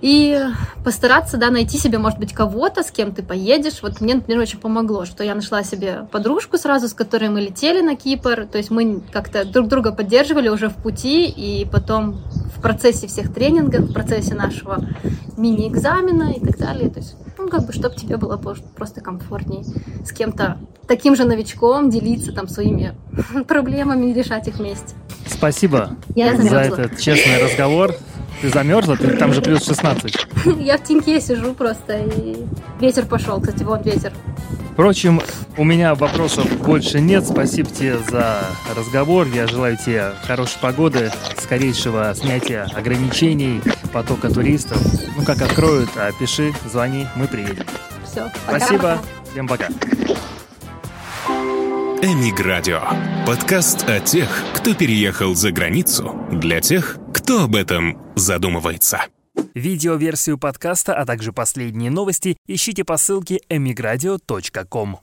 И 0.01 0.37
постараться, 0.85 1.37
да, 1.37 1.51
найти 1.51 1.79
себе, 1.79 1.99
может 1.99 2.19
быть, 2.19 2.33
кого-то, 2.33 2.83
с 2.83 2.91
кем 2.91 3.13
ты 3.13 3.23
поедешь. 3.23 3.83
Вот 3.83 4.01
мне, 4.01 4.17
например, 4.17 4.43
очень 4.43 4.59
помогло, 4.59 5.05
что 5.05 5.23
я 5.23 5.35
нашла 5.35 5.63
себе 5.63 6.09
подружку 6.11 6.59
сразу, 6.59 6.89
с 6.89 6.93
которой 6.93 7.29
мы 7.29 7.41
летели 7.41 7.81
на 7.81 7.95
Кипр. 7.95 8.47
То 8.51 8.59
есть 8.59 8.71
мы 8.71 9.01
как-то 9.13 9.45
друг 9.45 9.69
друга 9.69 9.93
поддерживали 9.93 10.49
уже 10.49 10.69
в 10.69 10.75
пути, 10.75 11.27
и 11.27 11.65
потом 11.65 12.21
в 12.57 12.61
процессе 12.61 13.07
всех 13.07 13.33
тренингов, 13.33 13.91
в 13.91 13.93
процессе 13.93 14.35
нашего 14.35 14.85
мини-экзамена 15.37 16.33
и 16.33 16.41
так 16.41 16.59
далее. 16.59 16.91
То 16.91 16.99
есть, 16.99 17.17
как 17.53 17.67
бы, 17.67 17.73
чтобы 17.75 17.95
тебе 17.97 18.17
было 18.17 18.39
просто 18.39 19.03
комфортней 19.03 19.63
с 20.07 20.11
кем-то 20.11 20.59
таким 20.89 21.15
же 21.15 21.25
новичком 21.25 21.91
делиться 21.91 22.33
там 22.33 22.49
своими 22.49 22.95
проблемами 23.47 24.11
и 24.11 24.15
решать 24.15 24.49
их 24.49 24.57
вместе. 24.57 24.95
Спасибо 25.27 25.91
Я 26.15 26.35
за 26.35 26.57
этот 26.57 26.99
честный 26.99 27.45
разговор. 27.45 27.95
Ты 28.41 28.49
замерзла? 28.49 28.97
Ты, 28.97 29.19
там 29.19 29.35
же 29.35 29.43
плюс 29.43 29.67
16. 29.67 30.27
Я 30.61 30.79
в 30.79 30.83
теньке 30.83 31.21
сижу 31.21 31.53
просто, 31.53 31.99
и 31.99 32.37
ветер 32.81 33.05
пошел. 33.05 33.39
Кстати, 33.39 33.63
вон 33.65 33.83
ветер. 33.83 34.15
Впрочем, 34.73 35.21
у 35.59 35.65
меня 35.65 35.95
вопросов 35.95 36.51
больше 36.59 37.01
нет. 37.01 37.27
Спасибо 37.27 37.69
тебе 37.69 37.99
за 37.99 38.47
разговор. 38.75 39.27
Я 39.27 39.47
желаю 39.47 39.77
тебе 39.77 40.13
хорошей 40.27 40.59
погоды, 40.61 41.13
скорейшего 41.39 42.15
снятия 42.15 42.67
ограничений, 42.75 43.61
потока 43.93 44.33
туристов. 44.33 44.79
Ну, 45.17 45.25
как 45.25 45.43
откроют, 45.43 45.91
а 45.97 46.11
пиши, 46.13 46.55
звони, 46.71 47.07
мы 47.17 47.29
приедем. 47.29 47.67
Все, 48.05 48.31
пока. 48.47 48.59
Спасибо. 48.59 48.99
Всем 49.31 49.47
пока. 49.47 49.69
Эмиградио. 52.03 52.81
Подкаст 53.27 53.89
о 53.89 54.01
тех, 54.01 54.29
кто 54.55 54.75
переехал 54.75 55.35
за 55.35 55.53
границу, 55.53 56.17
для 56.33 56.61
тех, 56.61 56.97
кто 57.13 57.45
об 57.45 57.55
этом 57.55 57.99
задумывается. 58.17 59.03
Видеоверсию 59.55 60.39
подкаста, 60.39 60.95
а 60.95 61.05
также 61.05 61.33
последние 61.33 61.91
новости 61.91 62.37
ищите 62.47 62.85
по 62.85 62.97
ссылке 62.97 63.41
emigradio.com. 63.49 64.99